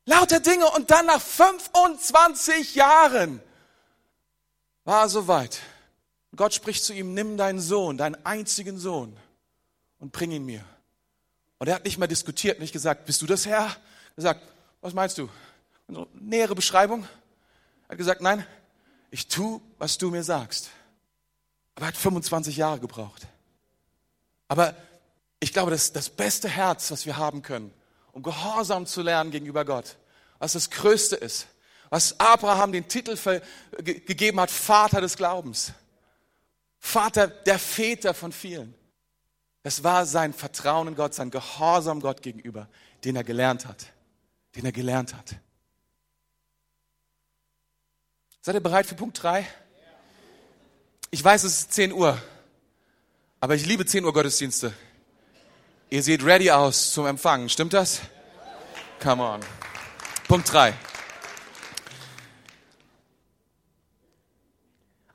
[0.04, 0.70] Lauter Dinge.
[0.70, 3.42] Und dann nach 25 Jahren
[4.86, 5.60] war soweit.
[6.34, 9.16] Gott spricht zu ihm, nimm deinen Sohn, deinen einzigen Sohn
[9.98, 10.64] und bring ihn mir.
[11.58, 13.64] Und er hat nicht mehr diskutiert, nicht gesagt, bist du das Herr?
[13.66, 14.42] Er gesagt,
[14.80, 15.28] was meinst du?
[15.88, 17.02] So, nähere Beschreibung.
[17.02, 18.46] Er hat gesagt, nein,
[19.10, 20.70] ich tu, was du mir sagst.
[21.74, 23.26] Aber er hat 25 Jahre gebraucht.
[24.48, 24.74] Aber
[25.40, 27.72] ich glaube, das das beste Herz, was wir haben können,
[28.12, 29.96] um gehorsam zu lernen gegenüber Gott,
[30.38, 31.46] was das Größte ist,
[31.90, 33.16] was Abraham den Titel
[33.82, 35.72] gegeben hat, Vater des Glaubens.
[36.78, 38.74] Vater der Väter von vielen.
[39.62, 42.68] Das war sein Vertrauen in Gott, sein Gehorsam Gott gegenüber,
[43.04, 43.86] den er gelernt hat.
[44.54, 45.36] Den er gelernt hat.
[48.42, 49.44] Seid ihr bereit für Punkt 3?
[51.10, 52.20] Ich weiß, es ist 10 Uhr,
[53.40, 54.72] aber ich liebe 10 Uhr Gottesdienste.
[55.90, 58.00] Ihr seht ready aus zum Empfangen, stimmt das?
[59.02, 59.40] Come on.
[60.28, 60.74] Punkt 3.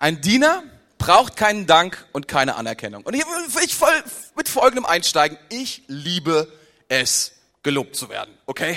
[0.02, 0.64] Ein Diener
[0.98, 3.04] braucht keinen Dank und keine Anerkennung.
[3.04, 4.04] Und hier will ich voll
[4.36, 5.38] mit folgendem einsteigen.
[5.50, 6.52] Ich liebe
[6.88, 8.36] es, gelobt zu werden.
[8.48, 8.76] Okay?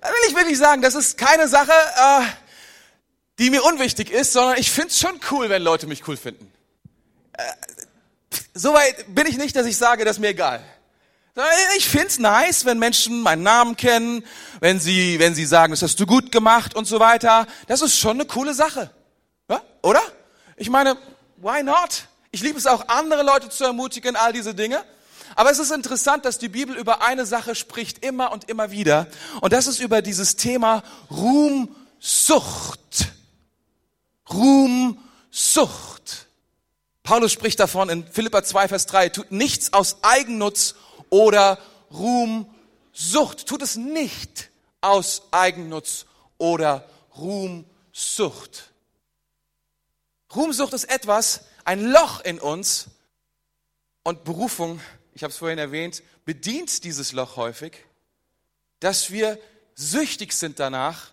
[0.00, 2.22] Da will ich wirklich sagen, das ist keine Sache, äh,
[3.38, 6.50] die mir unwichtig ist, sondern ich finde es schon cool, wenn Leute mich cool finden.
[7.34, 7.42] Äh,
[8.54, 10.64] Soweit bin ich nicht, dass ich sage, das ist mir egal.
[11.76, 14.24] Ich find's nice, wenn Menschen meinen Namen kennen,
[14.60, 17.46] wenn sie, wenn sie sagen, das hast du gut gemacht und so weiter.
[17.66, 18.90] Das ist schon eine coole Sache.
[19.48, 19.62] Ja?
[19.82, 20.02] Oder?
[20.56, 20.96] Ich meine,
[21.36, 22.08] why not?
[22.30, 24.82] Ich liebe es auch, andere Leute zu ermutigen, all diese Dinge.
[25.36, 29.06] Aber es ist interessant, dass die Bibel über eine Sache spricht, immer und immer wieder.
[29.40, 32.80] Und das ist über dieses Thema Ruhmsucht.
[34.30, 36.26] Ruhmsucht.
[37.02, 40.74] Paulus spricht davon in Philippa 2, Vers 3, tut nichts aus Eigennutz
[41.10, 41.58] oder
[41.92, 43.46] Ruhmsucht.
[43.46, 46.06] Tut es nicht aus Eigennutz
[46.38, 48.73] oder Ruhmsucht.
[50.34, 52.88] Ruhmsucht ist etwas, ein Loch in uns
[54.02, 54.80] und Berufung,
[55.14, 57.72] ich habe es vorhin erwähnt, bedient dieses Loch häufig,
[58.80, 59.38] dass wir
[59.74, 61.12] süchtig sind danach,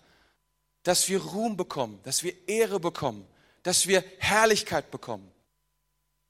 [0.84, 3.25] dass wir Ruhm bekommen, dass wir Ehre bekommen,
[3.63, 5.31] dass wir Herrlichkeit bekommen.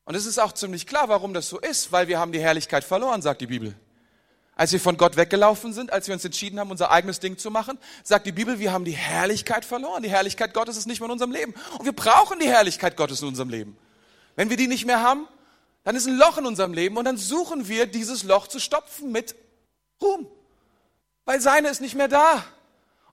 [0.03, 2.83] Und es ist auch ziemlich klar, warum das so ist, weil wir haben die Herrlichkeit
[2.83, 3.75] verloren, sagt die Bibel.
[4.61, 7.49] Als wir von Gott weggelaufen sind, als wir uns entschieden haben, unser eigenes Ding zu
[7.49, 10.03] machen, sagt die Bibel, wir haben die Herrlichkeit verloren.
[10.03, 11.55] Die Herrlichkeit Gottes ist nicht mehr in unserem Leben.
[11.79, 13.75] Und wir brauchen die Herrlichkeit Gottes in unserem Leben.
[14.35, 15.27] Wenn wir die nicht mehr haben,
[15.83, 19.11] dann ist ein Loch in unserem Leben und dann suchen wir, dieses Loch zu stopfen
[19.11, 19.33] mit
[19.99, 20.27] Ruhm.
[21.25, 22.45] Weil seine ist nicht mehr da.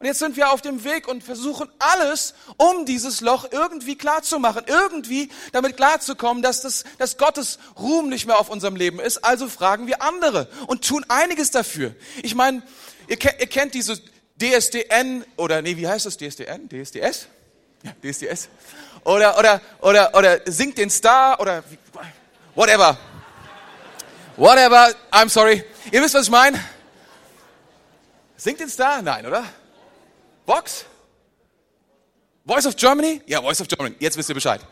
[0.00, 4.62] Und jetzt sind wir auf dem Weg und versuchen alles, um dieses Loch irgendwie klarzumachen,
[4.66, 9.24] irgendwie damit klarzukommen, dass, das, dass Gottes Ruhm nicht mehr auf unserem Leben ist.
[9.24, 11.96] Also fragen wir andere und tun einiges dafür.
[12.22, 12.62] Ich meine,
[13.08, 14.00] ihr, ihr kennt diese
[14.40, 16.68] DSDN oder nee, wie heißt das DSDN?
[16.68, 17.26] DSDS?
[17.82, 18.48] Ja, DSDS.
[19.02, 21.64] Oder oder oder oder singt den Star oder
[22.54, 22.96] whatever.
[24.36, 24.94] Whatever.
[25.10, 25.64] I'm sorry.
[25.90, 26.62] Ihr wisst, was ich meine?
[28.36, 29.02] Singt den Star?
[29.02, 29.44] Nein, oder?
[30.48, 30.86] Vox?
[32.46, 33.20] Voice of Germany?
[33.26, 33.94] Ja, Voice of Germany.
[33.98, 34.62] Jetzt wisst ihr Bescheid.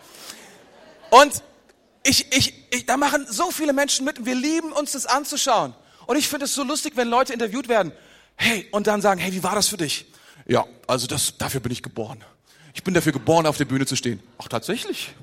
[1.10, 1.42] Und
[2.02, 5.74] ich, ich, ich, da machen so viele Menschen mit und wir lieben uns das anzuschauen.
[6.06, 7.92] Und ich finde es so lustig, wenn Leute interviewt werden.
[8.36, 10.06] Hey, und dann sagen, hey, wie war das für dich?
[10.46, 12.24] Ja, also das, dafür bin ich geboren.
[12.72, 14.22] Ich bin dafür geboren, auf der Bühne zu stehen.
[14.38, 15.14] Ach, tatsächlich?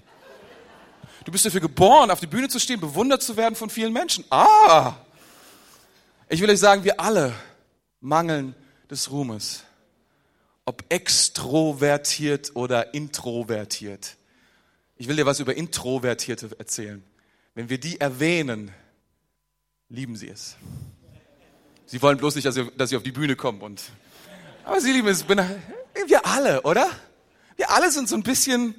[1.25, 4.23] Du bist dafür geboren, auf der Bühne zu stehen, bewundert zu werden von vielen Menschen.
[4.29, 4.93] Ah!
[6.29, 7.33] Ich will euch sagen, wir alle
[8.01, 8.53] mangeln
[8.89, 9.63] des Ruhmes
[10.65, 14.15] ob extrovertiert oder introvertiert.
[14.95, 17.03] Ich will dir was über Introvertierte erzählen.
[17.55, 18.71] Wenn wir die erwähnen,
[19.89, 20.55] lieben sie es.
[21.85, 23.61] Sie wollen bloß nicht, dass sie, dass sie auf die Bühne kommen.
[23.61, 23.81] Und,
[24.63, 25.27] aber sie lieben es.
[25.27, 26.89] Wir alle, oder?
[27.57, 28.73] Wir alle sind so ein bisschen,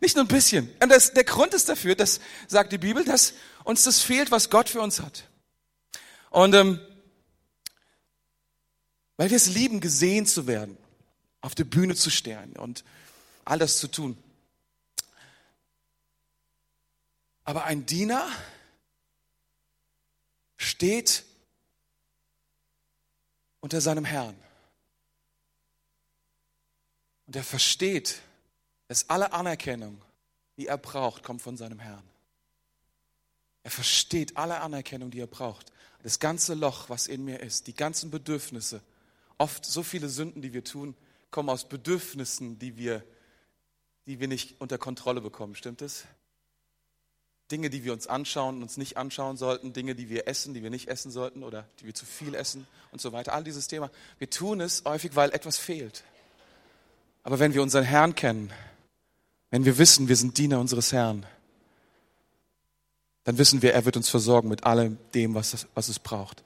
[0.00, 0.70] nicht nur ein bisschen.
[0.82, 4.50] Und das, der Grund ist dafür, das sagt die Bibel, dass uns das fehlt, was
[4.50, 5.28] Gott für uns hat.
[6.30, 6.80] Und ähm,
[9.16, 10.78] weil wir es lieben, gesehen zu werden
[11.40, 12.84] auf der Bühne zu stehen und
[13.44, 14.16] all das zu tun.
[17.44, 18.28] Aber ein Diener
[20.56, 21.24] steht
[23.60, 24.36] unter seinem Herrn.
[27.26, 28.20] Und er versteht,
[28.88, 30.00] dass alle Anerkennung,
[30.56, 32.02] die er braucht, kommt von seinem Herrn.
[33.62, 35.72] Er versteht alle Anerkennung, die er braucht.
[36.02, 38.82] Das ganze Loch, was in mir ist, die ganzen Bedürfnisse,
[39.36, 40.94] oft so viele Sünden, die wir tun,
[41.30, 43.04] kommen aus Bedürfnissen, die wir,
[44.06, 45.54] die wir nicht unter Kontrolle bekommen.
[45.54, 46.04] Stimmt es?
[47.50, 50.62] Dinge, die wir uns anschauen und uns nicht anschauen sollten, Dinge, die wir essen, die
[50.62, 53.32] wir nicht essen sollten oder die wir zu viel essen und so weiter.
[53.32, 53.90] All dieses Thema.
[54.18, 56.04] Wir tun es häufig, weil etwas fehlt.
[57.22, 58.52] Aber wenn wir unseren Herrn kennen,
[59.50, 61.24] wenn wir wissen, wir sind Diener unseres Herrn,
[63.24, 66.42] dann wissen wir, er wird uns versorgen mit allem dem, was es, was es braucht.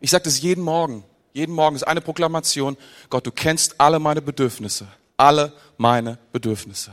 [0.00, 1.04] Ich sage das jeden Morgen.
[1.36, 2.78] Jeden Morgen ist eine Proklamation,
[3.10, 4.88] Gott, du kennst alle meine Bedürfnisse.
[5.18, 6.92] Alle meine Bedürfnisse.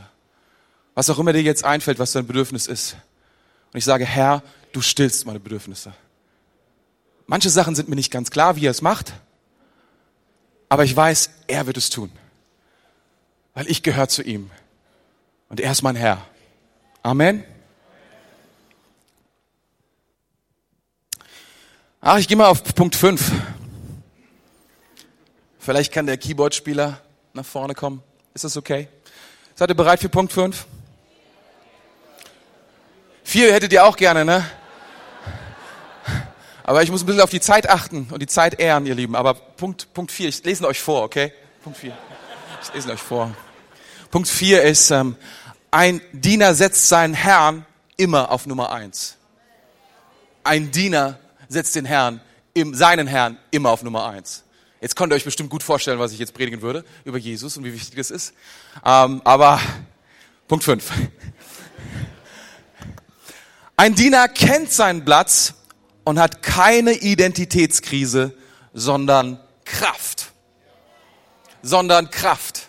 [0.94, 2.94] Was auch immer dir jetzt einfällt, was dein Bedürfnis ist.
[3.72, 4.42] Und ich sage, Herr,
[4.74, 5.94] du stillst meine Bedürfnisse.
[7.26, 9.14] Manche Sachen sind mir nicht ganz klar, wie er es macht,
[10.68, 12.12] aber ich weiß, er wird es tun.
[13.54, 14.50] Weil ich gehöre zu ihm.
[15.48, 16.20] Und er ist mein Herr.
[17.02, 17.44] Amen.
[22.02, 23.32] Ach, ich gehe mal auf Punkt 5.
[25.64, 27.00] Vielleicht kann der Keyboardspieler
[27.32, 28.02] nach vorne kommen.
[28.34, 28.86] Ist das okay?
[29.54, 30.66] Seid ihr bereit für Punkt 5?
[33.22, 34.44] Vier hättet ihr auch gerne, ne?
[36.64, 39.16] Aber ich muss ein bisschen auf die Zeit achten und die Zeit ehren, ihr Lieben.
[39.16, 41.32] Aber Punkt, Punkt 4, ich lese euch vor, okay?
[41.62, 41.96] Punkt 4.
[42.62, 43.34] Ich lese euch vor.
[44.10, 45.16] Punkt 4 ist, ähm,
[45.70, 47.64] ein Diener setzt seinen Herrn
[47.96, 49.16] immer auf Nummer 1.
[50.42, 52.20] Ein Diener setzt den Herrn,
[52.72, 54.43] seinen Herrn immer auf Nummer 1.
[54.84, 57.64] Jetzt könnt ihr euch bestimmt gut vorstellen, was ich jetzt predigen würde über Jesus und
[57.64, 58.34] wie wichtig es ist.
[58.84, 59.58] Ähm, aber
[60.46, 60.84] Punkt 5.
[63.78, 65.54] Ein Diener kennt seinen Platz
[66.04, 68.34] und hat keine Identitätskrise,
[68.74, 70.32] sondern Kraft.
[71.62, 72.68] Sondern Kraft.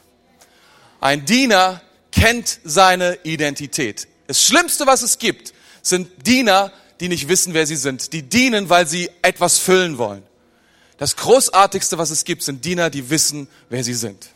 [1.01, 1.82] Ein Diener
[2.13, 4.08] kennt seine Identität.
[4.28, 8.13] Das Schlimmste, was es gibt, sind Diener, die nicht wissen, wer sie sind.
[8.13, 10.23] Die dienen, weil sie etwas füllen wollen.
[10.97, 14.27] Das Großartigste, was es gibt, sind Diener, die wissen, wer sie sind.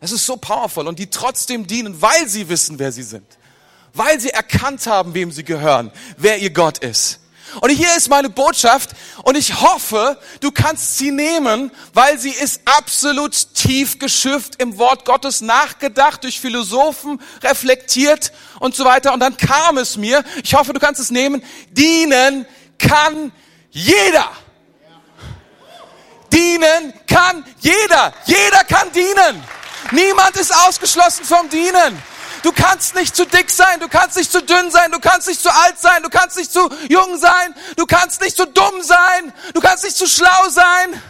[0.00, 3.26] Das ist so powerful und die trotzdem dienen, weil sie wissen, wer sie sind.
[3.92, 7.20] Weil sie erkannt haben, wem sie gehören, wer ihr Gott ist.
[7.60, 8.90] Und hier ist meine Botschaft
[9.22, 15.04] und ich hoffe, du kannst sie nehmen, weil sie ist absolut tief geschifft im Wort
[15.04, 19.12] Gottes nachgedacht, durch Philosophen reflektiert und so weiter.
[19.12, 22.46] Und dann kam es mir, ich hoffe, du kannst es nehmen, dienen
[22.78, 23.30] kann
[23.70, 24.30] jeder.
[26.34, 28.12] Dienen kann jeder.
[28.24, 29.42] Jeder kann dienen.
[29.92, 32.02] Niemand ist ausgeschlossen vom Dienen.
[32.42, 35.40] Du kannst nicht zu dick sein, du kannst nicht zu dünn sein, du kannst nicht
[35.40, 39.32] zu alt sein, du kannst nicht zu jung sein, du kannst nicht zu dumm sein,
[39.54, 41.00] du kannst nicht zu schlau sein.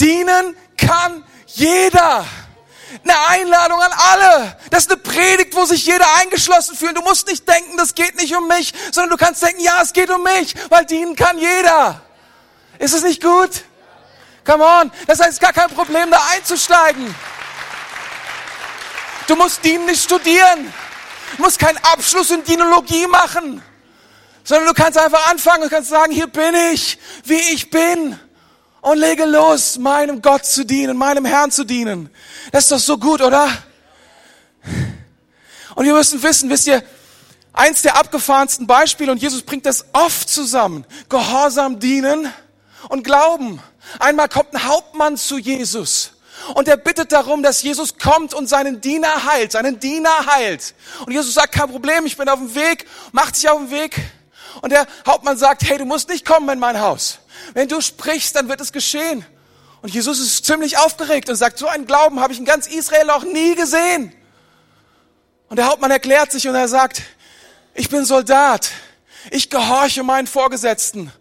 [0.00, 2.24] Dienen kann jeder.
[3.02, 4.56] Eine Einladung an alle.
[4.70, 6.96] Das ist eine Predigt, wo sich jeder eingeschlossen fühlt.
[6.96, 9.92] Du musst nicht denken, das geht nicht um mich, sondern du kannst denken, ja, es
[9.92, 12.00] geht um mich, weil dienen kann jeder.
[12.78, 13.50] Ist es nicht gut?
[14.44, 14.92] Come on.
[15.06, 17.14] Das heißt, gar kein Problem, da einzusteigen.
[19.26, 20.72] Du musst Dienen nicht studieren.
[21.36, 23.62] Du musst keinen Abschluss in Dinologie machen.
[24.44, 28.18] Sondern du kannst einfach anfangen und kannst sagen, hier bin ich, wie ich bin.
[28.82, 32.10] Und lege los, meinem Gott zu dienen, meinem Herrn zu dienen.
[32.52, 33.48] Das ist doch so gut, oder?
[35.74, 36.82] Und wir müssen wissen, wisst ihr,
[37.54, 42.30] eins der abgefahrensten Beispiele, und Jesus bringt das oft zusammen, Gehorsam dienen
[42.90, 43.62] und Glauben.
[43.98, 46.12] Einmal kommt ein Hauptmann zu Jesus
[46.54, 50.74] und er bittet darum, dass Jesus kommt und seinen Diener heilt, seinen Diener heilt.
[51.06, 54.00] Und Jesus sagt, kein Problem, ich bin auf dem Weg, macht sich auf den Weg.
[54.60, 57.18] Und der Hauptmann sagt, hey, du musst nicht kommen in mein Haus.
[57.54, 59.24] Wenn du sprichst, dann wird es geschehen.
[59.82, 63.06] Und Jesus ist ziemlich aufgeregt und sagt, so einen Glauben habe ich in ganz Israel
[63.06, 64.12] noch nie gesehen.
[65.48, 67.02] Und der Hauptmann erklärt sich und er sagt,
[67.74, 68.70] ich bin Soldat,
[69.30, 71.12] ich gehorche meinen Vorgesetzten.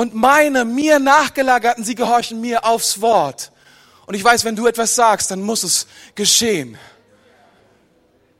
[0.00, 3.52] Und meine mir nachgelagerten, sie gehorchen mir aufs Wort.
[4.06, 6.78] Und ich weiß, wenn du etwas sagst, dann muss es geschehen.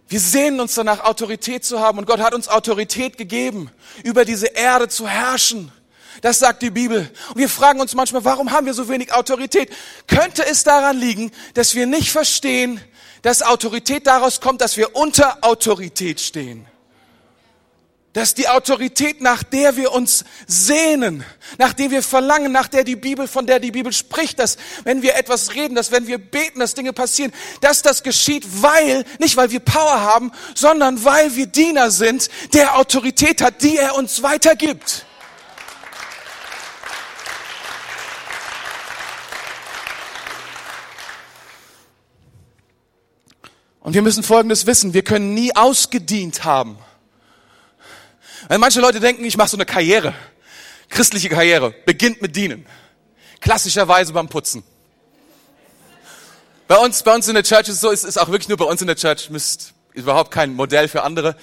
[0.08, 1.98] Wir sehnen uns danach, Autorität zu haben.
[1.98, 3.70] Und Gott hat uns Autorität gegeben,
[4.04, 5.70] über diese Erde zu herrschen.
[6.22, 7.10] Das sagt die Bibel.
[7.28, 9.68] Und wir fragen uns manchmal, warum haben wir so wenig Autorität?
[10.06, 12.80] Könnte es daran liegen, dass wir nicht verstehen,
[13.20, 16.69] dass Autorität daraus kommt, dass wir unter Autorität stehen?
[18.12, 21.24] Dass die Autorität, nach der wir uns sehnen,
[21.58, 25.02] nach der wir verlangen, nach der die Bibel, von der die Bibel spricht, dass wenn
[25.02, 29.36] wir etwas reden, dass wenn wir beten, dass Dinge passieren, dass das geschieht, weil, nicht
[29.36, 34.22] weil wir Power haben, sondern weil wir Diener sind, der Autorität hat, die er uns
[34.24, 35.06] weitergibt.
[43.82, 46.76] Und wir müssen Folgendes wissen, wir können nie ausgedient haben.
[48.50, 50.12] Weil manche Leute denken, ich mache so eine Karriere,
[50.88, 52.66] christliche Karriere, beginnt mit Dienen.
[53.40, 54.64] Klassischerweise beim Putzen.
[56.66, 58.58] Bei uns, bei uns in der Church ist es so, es ist auch wirklich nur
[58.58, 61.36] bei uns in der Church, müsst überhaupt kein Modell für andere.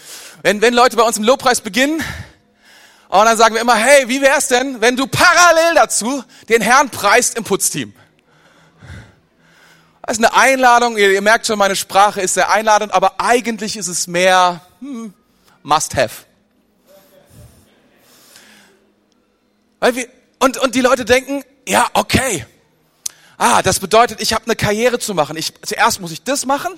[0.43, 2.03] Wenn, wenn Leute bei uns im Lobpreis beginnen,
[3.07, 6.89] und dann sagen wir immer, hey, wie wär's denn, wenn du parallel dazu den Herrn
[6.89, 7.93] preist im Putzteam?
[10.01, 13.77] Das ist eine Einladung, ihr, ihr merkt schon, meine Sprache ist sehr einladend, aber eigentlich
[13.77, 15.13] ist es mehr hm,
[15.63, 16.27] must have.
[16.89, 17.03] Weil
[19.55, 19.66] wir,
[20.39, 22.45] und, und die Leute denken, ja, okay.
[23.37, 25.37] Ah, das bedeutet, ich habe eine Karriere zu machen.
[25.37, 26.73] Ich, zuerst muss ich das machen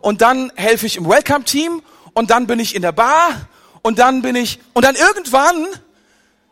[0.00, 1.82] und dann helfe ich im Welcome-Team
[2.14, 3.48] und dann bin ich in der Bar
[3.82, 5.66] und dann bin ich, und dann irgendwann,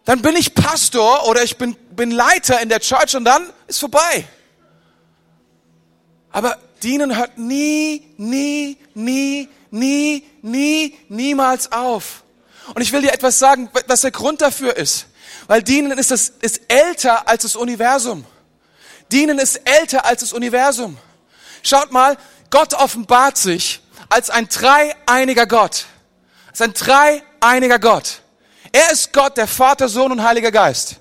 [0.05, 3.81] dann bin ich Pastor oder ich bin, bin Leiter in der Church und dann ist
[3.81, 4.27] vorbei.
[6.31, 12.23] Aber dienen hört nie, nie, nie, nie, nie, niemals auf.
[12.75, 15.07] Und ich will dir etwas sagen, was der Grund dafür ist.
[15.47, 18.25] Weil dienen ist, das, ist älter als das Universum.
[19.13, 20.99] Dienen ist älter als das Universum.
[21.63, 22.17] Schaut mal,
[22.51, 25.87] Gott offenbart sich als ein dreieiniger Gott.
[26.49, 28.23] Als ein dreieiniger Gott.
[28.73, 30.97] Er ist Gott, der Vater, Sohn und Heiliger Geist.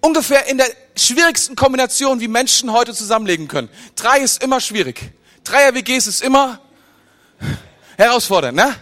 [0.00, 3.68] Ungefähr in der schwierigsten Kombination, wie Menschen heute zusammenlegen können.
[3.96, 5.12] Drei ist immer schwierig.
[5.44, 6.60] Dreier-WGs ist immer
[7.96, 8.74] herausfordernd, ne?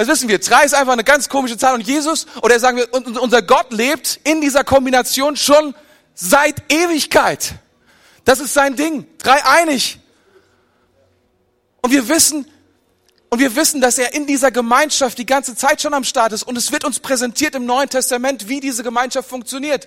[0.00, 0.38] Das wissen wir.
[0.38, 1.74] Drei ist einfach eine ganz komische Zahl.
[1.74, 2.90] Und Jesus, oder sagen wir,
[3.20, 5.74] unser Gott lebt in dieser Kombination schon
[6.14, 7.52] seit Ewigkeit.
[8.24, 9.06] Das ist sein Ding.
[9.18, 9.98] Dreieinig.
[11.82, 12.50] Und wir wissen,
[13.28, 16.44] und wir wissen, dass er in dieser Gemeinschaft die ganze Zeit schon am Start ist.
[16.44, 19.86] Und es wird uns präsentiert im Neuen Testament, wie diese Gemeinschaft funktioniert.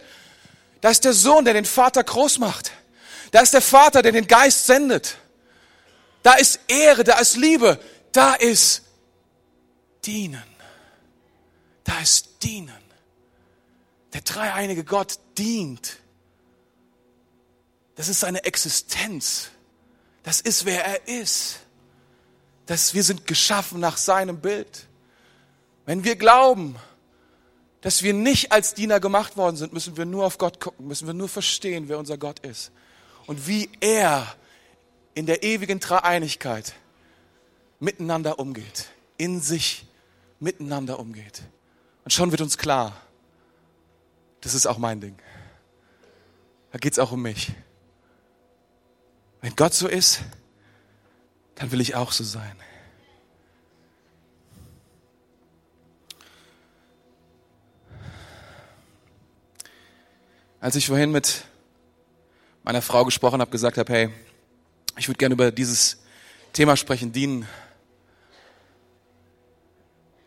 [0.81, 2.71] Da ist der Sohn, der den Vater groß macht.
[3.31, 5.15] Da ist der Vater, der den Geist sendet.
[6.21, 7.79] Da ist Ehre, da ist Liebe,
[8.11, 8.83] da ist
[10.05, 10.43] dienen.
[11.83, 12.71] Da ist dienen.
[14.13, 15.97] Der dreieinige Gott dient.
[17.95, 19.49] Das ist seine Existenz.
[20.23, 21.59] Das ist, wer er ist.
[22.65, 24.87] Das, wir sind geschaffen nach seinem Bild.
[25.85, 26.77] Wenn wir glauben,
[27.81, 31.05] dass wir nicht als Diener gemacht worden sind, müssen wir nur auf Gott gucken, müssen
[31.05, 32.71] wir nur verstehen, wer unser Gott ist
[33.27, 34.35] und wie er
[35.13, 36.73] in der ewigen Dreieinigkeit
[37.79, 38.87] miteinander umgeht,
[39.17, 39.85] in sich
[40.43, 41.41] miteinander umgeht.
[42.03, 43.01] Und schon wird uns klar,
[44.41, 45.17] das ist auch mein Ding.
[46.71, 47.51] Da geht es auch um mich.
[49.41, 50.21] Wenn Gott so ist,
[51.55, 52.55] dann will ich auch so sein.
[60.59, 61.43] Als ich vorhin mit
[62.63, 64.09] meiner Frau gesprochen habe, gesagt habe, hey,
[64.97, 65.97] ich würde gerne über dieses
[66.53, 67.47] Thema sprechen, dienen,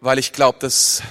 [0.00, 1.02] weil ich glaube, dass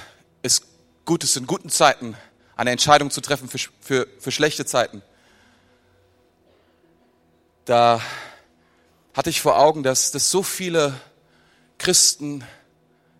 [0.41, 0.61] es
[1.05, 2.15] gut ist, in guten Zeiten
[2.55, 5.01] eine Entscheidung zu treffen für, für, für schlechte Zeiten.
[7.65, 8.01] da
[9.13, 10.93] hatte ich vor Augen, dass, dass so viele
[11.77, 12.43] Christen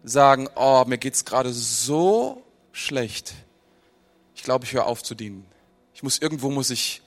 [0.03, 3.33] sagen, oh, mir geht's gerade so schlecht.
[4.35, 5.45] Ich glaube, ich höre auf zu dienen.
[5.93, 7.01] Ich muss irgendwo muss ich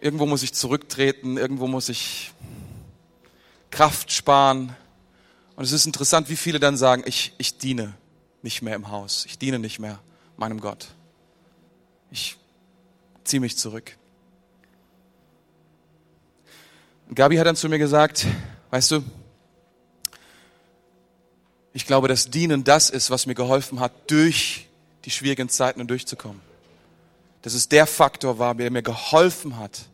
[0.00, 2.32] irgendwo muss ich zurücktreten, irgendwo muss ich
[3.70, 4.74] Kraft sparen.
[5.56, 7.94] Und es ist interessant, wie viele dann sagen, ich, ich diene
[8.42, 9.24] nicht mehr im Haus.
[9.26, 9.98] Ich diene nicht mehr
[10.36, 10.88] meinem Gott.
[12.10, 12.36] Ich
[13.24, 13.96] ziehe mich zurück.
[17.08, 18.26] Und Gabi hat dann zu mir gesagt,
[18.70, 19.04] weißt du,
[21.72, 24.68] ich glaube, dass Dienen das ist, was mir geholfen hat, durch
[25.04, 26.40] die schwierigen Zeiten durchzukommen.
[27.42, 29.86] Dass es der Faktor war, der mir geholfen hat,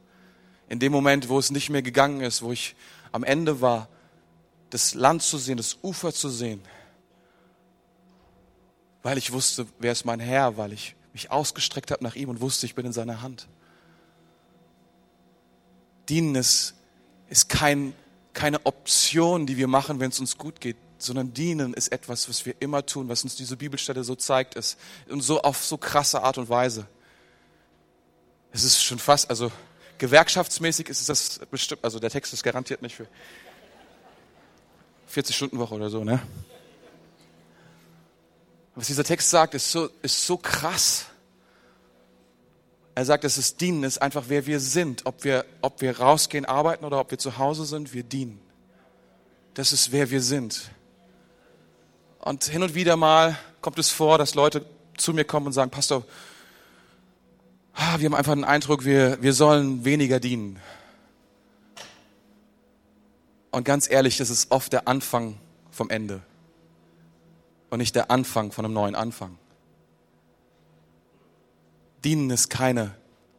[0.69, 2.75] in dem Moment, wo es nicht mehr gegangen ist, wo ich
[3.13, 3.89] am Ende war,
[4.73, 6.63] das Land zu sehen, das Ufer zu sehen,
[9.03, 12.41] weil ich wusste, wer ist mein Herr, weil ich mich ausgestreckt habe nach ihm und
[12.41, 13.49] wusste, ich bin in seiner Hand.
[16.09, 16.75] Dienen ist,
[17.29, 17.93] ist kein,
[18.33, 22.47] keine Option, die wir machen, wenn es uns gut geht, sondern dienen ist etwas, was
[22.47, 24.79] wir immer tun, was uns diese Bibelstelle so zeigt ist
[25.11, 26.87] und so auf so krasse Art und Weise.
[28.53, 29.53] Es ist schon fast, also
[29.99, 33.07] gewerkschaftsmäßig ist es das bestimmt, also der Text ist garantiert nicht für
[35.13, 36.23] 40 Stunden Woche oder so, ne?
[38.75, 41.05] Was dieser Text sagt, ist so, ist so krass.
[42.95, 45.05] Er sagt, dass es Dienen ist einfach, wer wir sind.
[45.05, 48.41] Ob wir, ob wir rausgehen, arbeiten oder ob wir zu Hause sind, wir dienen.
[49.53, 50.71] Das ist, wer wir sind.
[52.21, 54.65] Und hin und wieder mal kommt es vor, dass Leute
[54.97, 56.07] zu mir kommen und sagen, Pastor,
[57.75, 60.59] ah, wir haben einfach den Eindruck, wir, wir sollen weniger dienen.
[63.53, 65.39] Und ganz ehrlich, das ist oft der Anfang
[65.71, 66.23] vom Ende
[67.71, 69.39] und nicht der Anfang von einem neuen Anfang.
[72.03, 72.95] Dienen ist keine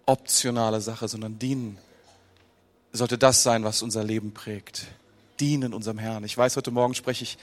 [0.05, 1.77] optionale Sache, sondern dienen
[2.91, 4.85] sollte das sein, was unser Leben prägt.
[5.39, 6.23] Dienen unserem Herrn.
[6.23, 7.37] Ich weiß, heute Morgen spreche ich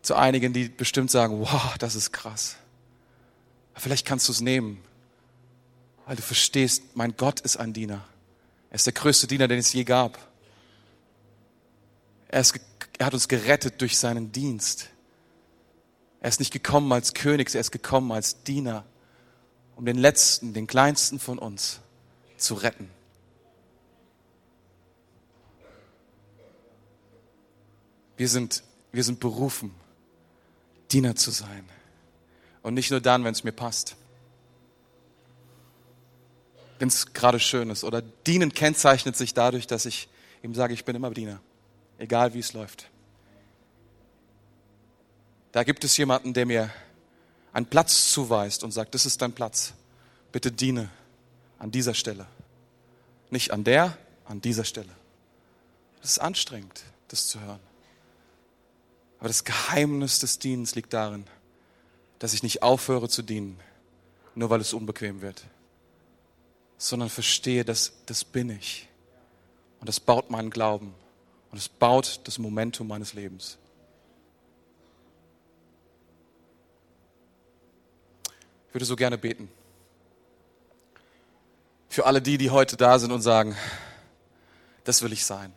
[0.00, 2.56] zu einigen, die bestimmt sagen, wow, das ist krass.
[3.74, 4.82] Vielleicht kannst du es nehmen,
[6.06, 8.04] weil du verstehst, mein Gott ist ein Diener.
[8.70, 10.27] Er ist der größte Diener, den es je gab.
[12.28, 12.60] Er, ist,
[12.98, 14.90] er hat uns gerettet durch seinen Dienst.
[16.20, 18.84] Er ist nicht gekommen als König, er ist gekommen als Diener,
[19.76, 21.80] um den Letzten, den Kleinsten von uns
[22.36, 22.90] zu retten.
[28.16, 29.72] Wir sind, wir sind berufen,
[30.90, 31.64] Diener zu sein.
[32.62, 33.96] Und nicht nur dann, wenn es mir passt.
[36.80, 37.84] Wenn es gerade schön ist.
[37.84, 40.08] Oder Dienen kennzeichnet sich dadurch, dass ich
[40.42, 41.40] ihm sage, ich bin immer Diener.
[41.98, 42.88] Egal wie es läuft.
[45.52, 46.70] Da gibt es jemanden, der mir
[47.52, 49.74] einen Platz zuweist und sagt, das ist dein Platz.
[50.30, 50.90] Bitte diene
[51.58, 52.26] an dieser Stelle.
[53.30, 54.90] Nicht an der, an dieser Stelle.
[56.00, 57.60] Das ist anstrengend, das zu hören.
[59.18, 61.24] Aber das Geheimnis des Dienens liegt darin,
[62.20, 63.58] dass ich nicht aufhöre zu dienen,
[64.36, 65.42] nur weil es unbequem wird,
[66.76, 68.88] sondern verstehe, dass das bin ich.
[69.80, 70.94] Und das baut meinen Glauben
[71.50, 73.58] und es baut das Momentum meines Lebens.
[78.68, 79.48] Ich würde so gerne beten.
[81.88, 83.56] Für alle die, die heute da sind und sagen,
[84.84, 85.52] das will ich sein,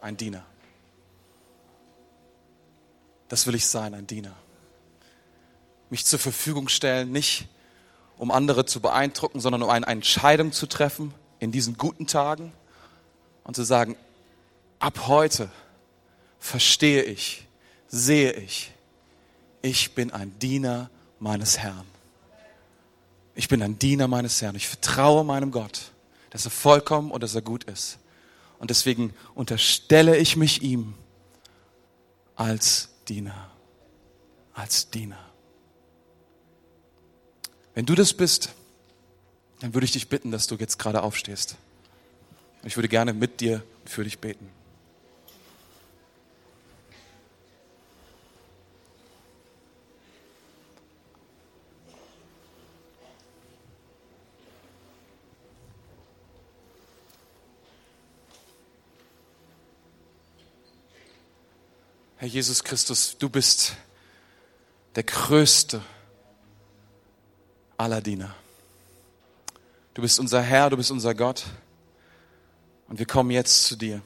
[0.00, 0.44] ein Diener.
[3.28, 4.34] Das will ich sein, ein Diener.
[5.90, 7.48] Mich zur Verfügung stellen, nicht
[8.16, 12.52] um andere zu beeindrucken, sondern um eine Entscheidung zu treffen in diesen guten Tagen
[13.44, 13.96] und zu sagen,
[14.78, 15.50] ab heute
[16.38, 17.46] verstehe ich,
[17.88, 18.72] sehe ich,
[19.62, 21.86] ich bin ein Diener meines Herrn.
[23.34, 24.56] Ich bin ein Diener meines Herrn.
[24.56, 25.92] Ich vertraue meinem Gott,
[26.30, 27.98] dass er vollkommen und dass er gut ist.
[28.58, 30.94] Und deswegen unterstelle ich mich ihm
[32.34, 33.50] als Diener.
[34.54, 35.24] Als Diener.
[37.74, 38.50] Wenn du das bist,
[39.60, 41.56] dann würde ich dich bitten, dass du jetzt gerade aufstehst.
[42.64, 44.57] Ich würde gerne mit dir für dich beten.
[62.20, 63.76] Herr Jesus Christus, du bist
[64.96, 65.80] der größte
[67.76, 68.34] aller Diener.
[69.94, 71.46] Du bist unser Herr, du bist unser Gott.
[72.88, 74.02] Und wir kommen jetzt zu dir.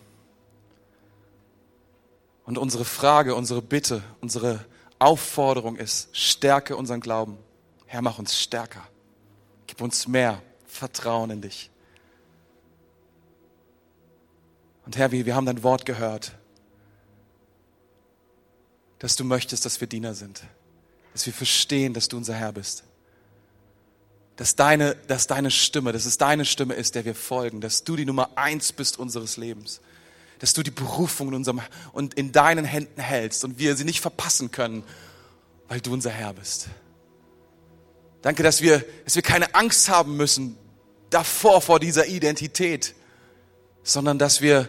[2.44, 4.62] Und unsere Frage, unsere Bitte, unsere
[4.98, 7.38] Aufforderung ist, stärke unseren Glauben.
[7.86, 8.86] Herr, mach uns stärker.
[9.66, 11.70] Gib uns mehr Vertrauen in dich.
[14.84, 16.32] Und Herr, wir, wir haben dein Wort gehört,
[19.02, 20.44] dass du möchtest, dass wir Diener sind,
[21.12, 22.84] dass wir verstehen, dass du unser Herr bist.
[24.36, 27.96] Dass deine, dass deine Stimme, dass es deine Stimme ist, der wir folgen, dass du
[27.96, 29.80] die Nummer eins bist unseres Lebens,
[30.38, 31.60] dass du die Berufung in unserem
[31.92, 34.84] und in deinen Händen hältst und wir sie nicht verpassen können,
[35.66, 36.68] weil du unser Herr bist.
[38.22, 40.56] Danke, dass wir, dass wir keine Angst haben müssen
[41.10, 42.94] davor, vor dieser Identität,
[43.82, 44.68] sondern dass wir,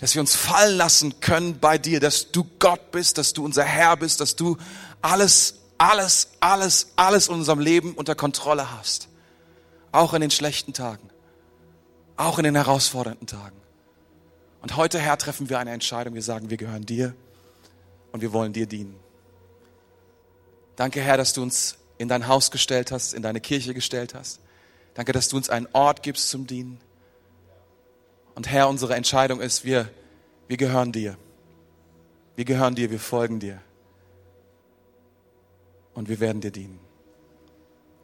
[0.00, 3.64] dass wir uns fallen lassen können bei dir, dass du Gott bist, dass du unser
[3.64, 4.56] Herr bist, dass du
[5.02, 9.08] alles alles, alles, alles in unserem Leben unter Kontrolle hast.
[9.92, 11.08] Auch in den schlechten Tagen.
[12.18, 13.56] Auch in den herausfordernden Tagen.
[14.60, 16.12] Und heute, Herr, treffen wir eine Entscheidung.
[16.12, 17.14] Wir sagen, wir gehören dir
[18.12, 18.94] und wir wollen dir dienen.
[20.76, 24.40] Danke, Herr, dass du uns in dein Haus gestellt hast, in deine Kirche gestellt hast.
[24.92, 26.78] Danke, dass du uns einen Ort gibst zum Dienen.
[28.40, 29.90] Und Herr, unsere Entscheidung ist, wir,
[30.48, 31.18] wir gehören dir.
[32.36, 33.60] Wir gehören dir, wir folgen dir
[35.92, 36.80] und wir werden dir dienen,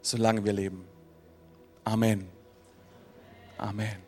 [0.03, 0.85] solange wir leben.
[1.85, 2.29] Amen.
[3.57, 4.06] Amen.